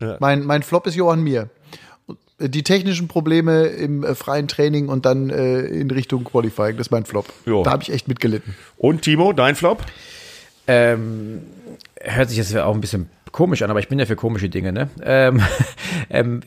[0.00, 0.16] Ja.
[0.20, 1.48] Mein, mein Flop ist Johann Mir.
[2.38, 6.90] Die technischen Probleme im äh, freien Training und dann äh, in Richtung Qualifying, das ist
[6.90, 7.26] mein Flop.
[7.46, 7.62] Jo.
[7.62, 8.56] Da habe ich echt mitgelitten.
[8.76, 9.84] Und Timo, dein Flop?
[10.66, 11.42] Ähm,
[12.00, 14.72] hört sich jetzt auch ein bisschen komisch an, aber ich bin ja für komische Dinge.
[14.72, 14.88] Ne?
[15.02, 15.40] Ähm,
[16.10, 16.40] ähm,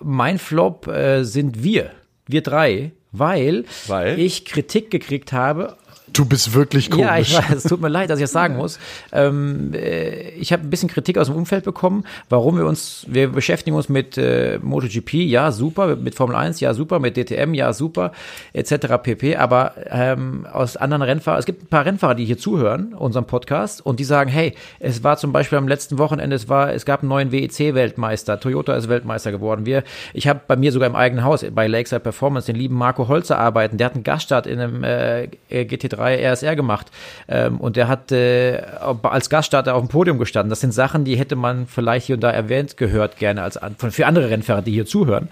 [0.00, 1.90] mein Flop äh, sind wir,
[2.26, 5.76] wir drei, weil, weil ich Kritik gekriegt habe
[6.12, 7.06] Du bist wirklich komisch.
[7.06, 8.78] Ja, ich weiß, es tut mir leid, dass ich das sagen muss.
[9.12, 13.28] Ähm, äh, ich habe ein bisschen Kritik aus dem Umfeld bekommen, warum wir uns, wir
[13.28, 17.72] beschäftigen uns mit äh, MotoGP, ja, super, mit Formel 1, ja, super, mit DTM, ja,
[17.72, 18.12] super,
[18.52, 18.98] etc.
[19.02, 19.36] pp.
[19.36, 23.84] Aber ähm, aus anderen Rennfahrern, es gibt ein paar Rennfahrer, die hier zuhören, unserem Podcast,
[23.84, 27.00] und die sagen, hey, es war zum Beispiel am letzten Wochenende, es war, es gab
[27.00, 29.64] einen neuen WEC-Weltmeister, Toyota ist Weltmeister geworden.
[29.64, 29.82] Wir,
[30.12, 33.38] ich habe bei mir sogar im eigenen Haus bei Lakeside Performance den lieben Marco Holzer
[33.38, 36.88] arbeiten, der hat einen Gaststart in einem äh, GT3 3 RSR gemacht
[37.28, 38.62] ähm, und der hat äh,
[39.02, 40.50] als Gaststarter auf dem Podium gestanden.
[40.50, 43.90] Das sind Sachen, die hätte man vielleicht hier und da erwähnt gehört gerne als von
[43.90, 45.28] für andere Rennfahrer, die hier zuhören.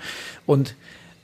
[0.46, 0.74] Und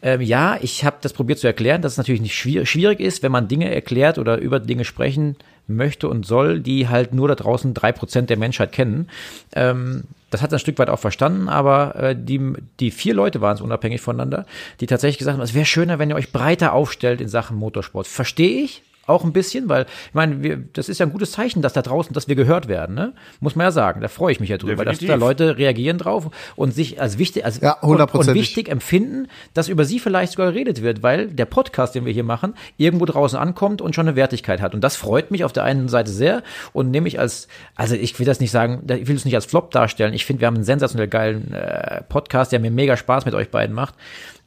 [0.02, 3.22] ähm, ja, ich habe das probiert zu erklären, dass es natürlich nicht schwierig, schwierig ist,
[3.22, 5.36] wenn man Dinge erklärt oder über Dinge sprechen
[5.68, 9.08] möchte und soll, die halt nur da draußen drei Prozent der Menschheit kennen.
[9.54, 12.40] Ähm, das hat er ein Stück weit auch verstanden, aber äh, die,
[12.80, 14.44] die vier Leute waren es unabhängig voneinander,
[14.80, 18.06] die tatsächlich gesagt haben, es wäre schöner, wenn ihr euch breiter aufstellt in Sachen Motorsport.
[18.06, 21.62] Verstehe ich, auch ein bisschen, weil ich meine, wir, das ist ja ein gutes Zeichen,
[21.62, 23.12] dass da draußen, dass wir gehört werden, ne?
[23.40, 24.00] Muss man ja sagen.
[24.00, 25.08] Da freue ich mich ja drüber, Definitiv.
[25.08, 29.28] dass da Leute reagieren drauf und sich als wichtig, als ja, und, und wichtig empfinden,
[29.54, 33.04] dass über sie vielleicht sogar geredet wird, weil der Podcast, den wir hier machen, irgendwo
[33.04, 34.74] draußen ankommt und schon eine Wertigkeit hat.
[34.74, 36.42] Und das freut mich auf der einen Seite sehr
[36.72, 39.46] und nehme ich als, also ich will das nicht sagen, ich will es nicht als
[39.46, 40.14] Flop darstellen.
[40.14, 43.50] Ich finde, wir haben einen sensationell geilen äh, Podcast, der mir mega Spaß mit euch
[43.50, 43.94] beiden macht.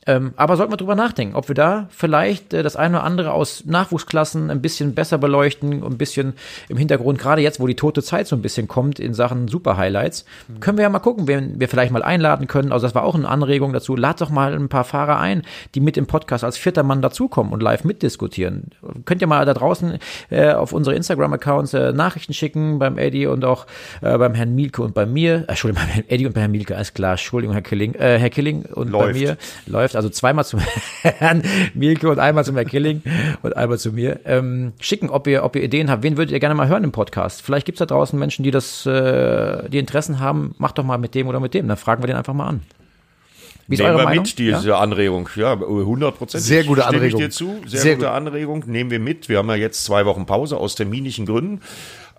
[0.10, 3.32] Ähm, aber sollten wir drüber nachdenken, ob wir da vielleicht äh, das eine oder andere
[3.32, 6.34] aus Nachwuchsklassen ein bisschen besser beleuchten, ein bisschen
[6.68, 10.26] im Hintergrund, gerade jetzt, wo die tote Zeit so ein bisschen kommt in Sachen Super-Highlights,
[10.48, 10.62] mhm.
[10.62, 12.72] können wir ja mal gucken, wen wir vielleicht mal einladen können.
[12.72, 13.96] Also das war auch eine Anregung dazu.
[13.96, 15.44] Lad doch mal ein paar Fahrer ein,
[15.76, 18.72] die mit im Podcast als vierter Mann dazukommen und live mitdiskutieren.
[19.06, 20.00] Könnt ihr mal da draußen
[20.32, 23.68] äh, auf unsere Instagram-Accounts äh, Nachrichten schicken beim Eddie und auch
[24.02, 25.42] äh, beim Herrn Mielke und bei mir.
[25.42, 27.12] Äh, Entschuldigung, beim Eddie und bei Herrn Mielke, alles klar.
[27.12, 27.94] Entschuldigung, Herr Killing.
[27.94, 29.14] Äh, Herr Killing und Läuft.
[29.14, 29.38] bei mir
[29.68, 30.62] läuft also zweimal zum
[31.02, 31.44] Herrn
[31.74, 33.02] Mielke und einmal zum Herrn Killing
[33.42, 36.04] und einmal zu mir, ähm, schicken, ob ihr, ob ihr Ideen habt.
[36.04, 37.42] Wen würdet ihr gerne mal hören im Podcast?
[37.42, 40.56] Vielleicht gibt es da draußen Menschen, die das, äh, die Interessen haben.
[40.58, 41.68] Macht doch mal mit dem oder mit dem.
[41.68, 42.62] Dann fragen wir den einfach mal an.
[43.68, 44.24] Wie ist Nehmen eure wir Meinung?
[44.24, 44.80] mit, diese ja?
[44.80, 45.30] Anregung.
[45.36, 46.44] Ja, 100 Prozent.
[46.46, 47.20] Sehr gute Anregung.
[47.20, 47.58] Ich dir zu.
[47.66, 48.16] Sehr, Sehr gute gut.
[48.16, 48.64] Anregung.
[48.68, 49.28] Nehmen wir mit.
[49.28, 51.60] Wir haben ja jetzt zwei Wochen Pause aus terminischen Gründen.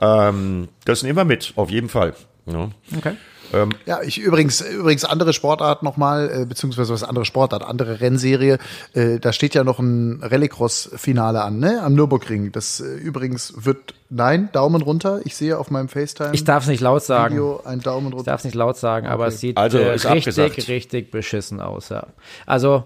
[0.02, 2.12] Ähm, das nehmen wir mit, auf jeden Fall.
[2.44, 2.68] Ja.
[2.94, 3.14] Okay.
[3.52, 8.58] Ähm, ja, ich übrigens, übrigens andere Sportart nochmal, äh, beziehungsweise was andere Sportart, andere Rennserie.
[8.92, 11.82] Äh, da steht ja noch ein Rallycross-Finale an, ne?
[11.82, 12.52] Am Nürburgring.
[12.52, 15.20] Das äh, übrigens wird, nein, Daumen runter.
[15.24, 16.30] Ich sehe auf meinem FaceTime.
[16.32, 17.34] Ich darf es nicht laut sagen.
[17.34, 18.18] Video, ein Daumen runter.
[18.20, 19.14] Ich darf es nicht laut sagen, okay.
[19.14, 20.68] aber es sieht also, äh, richtig, abgesagt.
[20.68, 22.06] richtig beschissen aus, ja.
[22.46, 22.84] Also,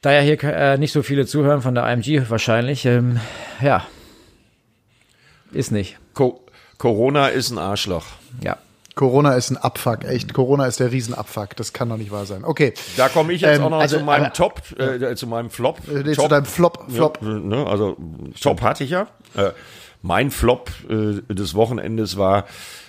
[0.00, 3.20] da ja hier äh, nicht so viele zuhören von der IMG wahrscheinlich, ähm,
[3.60, 3.84] ja,
[5.52, 5.98] ist nicht.
[6.14, 6.40] Co
[6.78, 8.06] Corona ist ein Arschloch.
[8.40, 8.56] Ja.
[8.98, 10.34] Corona ist ein Abfuck, echt.
[10.34, 11.54] Corona ist der Riesenabfuck.
[11.54, 12.44] Das kann doch nicht wahr sein.
[12.44, 12.74] Okay.
[12.96, 15.50] Da komme ich jetzt ähm, auch noch also, zu meinem aber, Top, äh, zu meinem
[15.50, 15.78] Flop.
[15.86, 16.24] Äh, Top.
[16.24, 16.84] Zu deinem Flop.
[16.90, 17.18] Flop.
[17.22, 17.96] Ja, ne, also
[18.40, 19.06] Top hatte ich ja.
[19.36, 19.50] Äh,
[20.02, 22.46] mein Flop äh, des Wochenendes war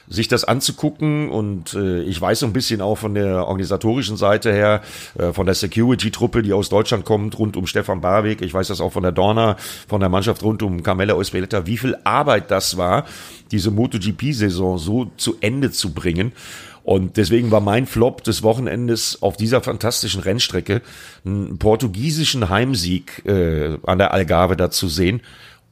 [0.09, 4.51] sich das anzugucken und äh, ich weiß so ein bisschen auch von der organisatorischen Seite
[4.51, 4.81] her,
[5.17, 8.81] äh, von der Security-Truppe, die aus Deutschland kommt, rund um Stefan Barweg, ich weiß das
[8.81, 9.55] auch von der Dorna,
[9.87, 13.05] von der Mannschaft rund um Carmella Ospeletta, wie viel Arbeit das war,
[13.51, 16.33] diese MotoGP-Saison so zu Ende zu bringen.
[16.83, 20.81] Und deswegen war mein Flop des Wochenendes auf dieser fantastischen Rennstrecke
[21.23, 25.21] einen portugiesischen Heimsieg äh, an der Algarve da zu sehen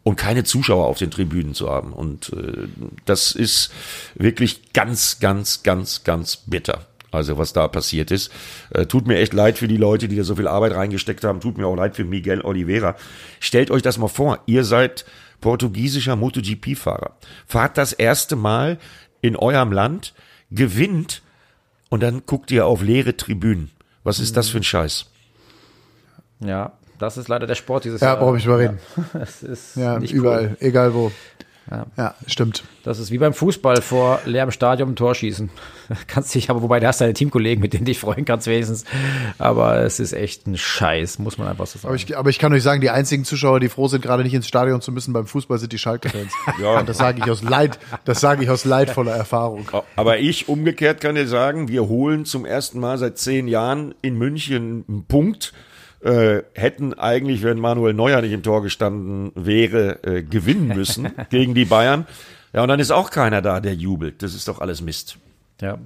[0.07, 1.91] und keine Zuschauer auf den Tribünen zu haben.
[1.91, 2.69] Und äh,
[3.03, 3.73] das ist
[4.15, 6.85] wirklich ganz, ganz, ganz, ganz bitter.
[7.11, 8.31] Also was da passiert ist.
[8.69, 11.41] Äh, tut mir echt leid für die Leute, die da so viel Arbeit reingesteckt haben.
[11.41, 12.95] Tut mir auch leid für Miguel Oliveira.
[13.41, 14.39] Stellt euch das mal vor.
[14.45, 15.03] Ihr seid
[15.41, 17.17] portugiesischer MotoGP-Fahrer.
[17.45, 18.79] Fahrt das erste Mal
[19.19, 20.13] in eurem Land,
[20.51, 21.21] gewinnt
[21.89, 23.71] und dann guckt ihr auf leere Tribünen.
[24.05, 25.07] Was ist das für ein Scheiß?
[26.39, 28.17] Ja, das ist leider der Sport dieses Ja, Jahr.
[28.17, 28.79] brauche ich mal reden.
[29.13, 30.67] Ja, es ist Ja, nicht überall, Cool.
[30.67, 31.11] egal wo.
[31.69, 31.85] Ja.
[31.97, 32.63] Ja, stimmt.
[32.85, 35.49] Das ist wie beim Fußball vor leerem Stadion ein Tor schießen.
[36.07, 38.47] Kannst dich, aber wobei, da hast du deine Teamkollegen, mit denen du dich freuen kannst
[38.47, 38.85] wenigstens.
[39.37, 41.87] Aber es ist echt ein Scheiß, muss man einfach so sagen.
[41.87, 44.33] Aber ich, aber ich kann euch sagen, die einzigen Zuschauer, die froh sind, gerade nicht
[44.33, 46.31] ins Stadion zu müssen beim Fußball, sind die Schalke-Fans.
[46.61, 46.79] Ja.
[46.79, 49.67] Und das sage ich aus Leid, das sage ich aus leidvoller Erfahrung.
[49.97, 54.17] Aber ich umgekehrt kann dir sagen, wir holen zum ersten Mal seit zehn Jahren in
[54.17, 55.51] München einen Punkt.
[56.01, 61.55] Äh, hätten eigentlich, wenn Manuel Neuer nicht im Tor gestanden wäre, äh, gewinnen müssen gegen
[61.55, 62.05] die Bayern.
[62.53, 64.21] Ja, und dann ist auch keiner da, der jubelt.
[64.21, 65.17] Das ist doch alles Mist.
[65.61, 65.67] ja.
[65.69, 65.79] Ja.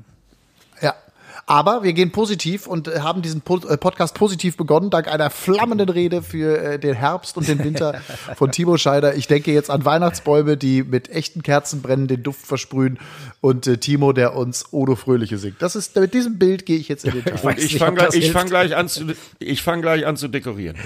[1.51, 5.89] Aber wir gehen positiv und äh, haben diesen äh, Podcast positiv begonnen, dank einer flammenden
[5.89, 7.99] Rede für äh, den Herbst und den Winter
[8.37, 9.15] von Timo Scheider.
[9.15, 12.99] Ich denke jetzt an Weihnachtsbäume, die mit echten Kerzen brennen, den Duft versprühen
[13.41, 15.61] und Timo, der uns Odo Fröhliche singt.
[15.61, 17.43] Das ist, mit diesem Bild gehe ich jetzt in den Tag.
[17.43, 19.07] weiß Ich fange gleich, fang gleich, an zu-
[19.39, 20.77] ich fang gleich an zu dekorieren.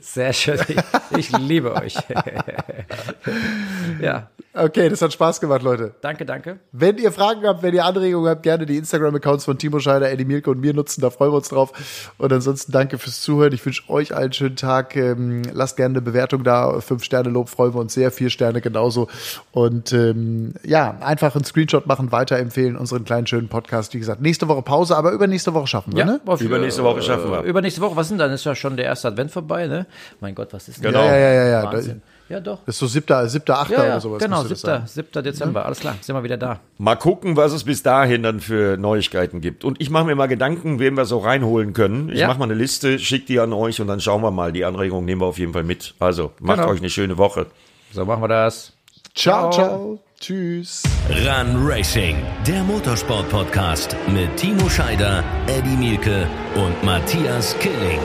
[0.00, 0.60] Sehr schön.
[0.68, 0.76] Ich,
[1.18, 1.96] ich liebe euch.
[4.00, 5.94] ja, Okay, das hat Spaß gemacht, Leute.
[6.02, 6.58] danke, danke.
[6.72, 10.24] Wenn ihr Fragen habt, wenn ihr Anregungen habt, gerne die Instagram-Accounts von Timo Scheider, Eddie
[10.24, 11.72] Mielke und mir nutzen, da freuen wir uns drauf.
[12.18, 13.52] Und ansonsten danke fürs Zuhören.
[13.52, 14.94] Ich wünsche euch einen schönen Tag.
[14.96, 16.80] Ähm, lasst gerne eine Bewertung da.
[16.80, 18.10] Fünf Sterne Lob freuen wir uns sehr.
[18.12, 19.08] Vier Sterne genauso.
[19.52, 23.94] Und ähm, ja, einfach einen Screenshot machen, weiterempfehlen, unseren kleinen schönen Podcast.
[23.94, 26.20] Wie gesagt, nächste Woche Pause, aber übernächste Woche schaffen wir, ne?
[26.26, 27.42] auf- Übernächste Woche schaffen wir.
[27.42, 28.30] Übernächste Woche, was sind dann?
[28.30, 29.86] Ist ja schon der erste Advent vorbei, ne?
[30.20, 31.04] Mein Gott, was ist denn Genau.
[31.04, 31.64] Ja, ja, ja, ja.
[31.64, 32.02] Wahnsinn.
[32.32, 32.60] Ja, doch.
[32.64, 34.22] Das ist so siebter, siebter, achter Ja, ja, oder sowas.
[34.22, 35.04] genau, müsste das 7.
[35.04, 35.04] sein.
[35.12, 35.22] 7.
[35.24, 36.60] Dezember, alles klar, sind wir wieder da.
[36.78, 39.64] Mal gucken, was es bis dahin dann für Neuigkeiten gibt.
[39.66, 42.08] Und ich mache mir mal Gedanken, wen wir so reinholen können.
[42.08, 42.28] Ich Ja.
[42.28, 44.50] mache mal eine Liste, schicke die an euch und dann schauen wir mal.
[44.50, 45.94] Die Anregungen nehmen wir auf jeden Fall mit.
[45.98, 46.70] Also, macht Genau.
[46.70, 47.46] euch eine schöne Woche.
[47.92, 48.72] So machen wir das.
[49.14, 49.52] Ciao, Ciao.
[49.52, 49.98] ciao.
[50.18, 50.84] Tschüss.
[51.10, 52.16] Run Racing,
[52.46, 57.98] der Motorsport-Podcast mit Timo Scheider, Eddie Mielke und Matthias Killing.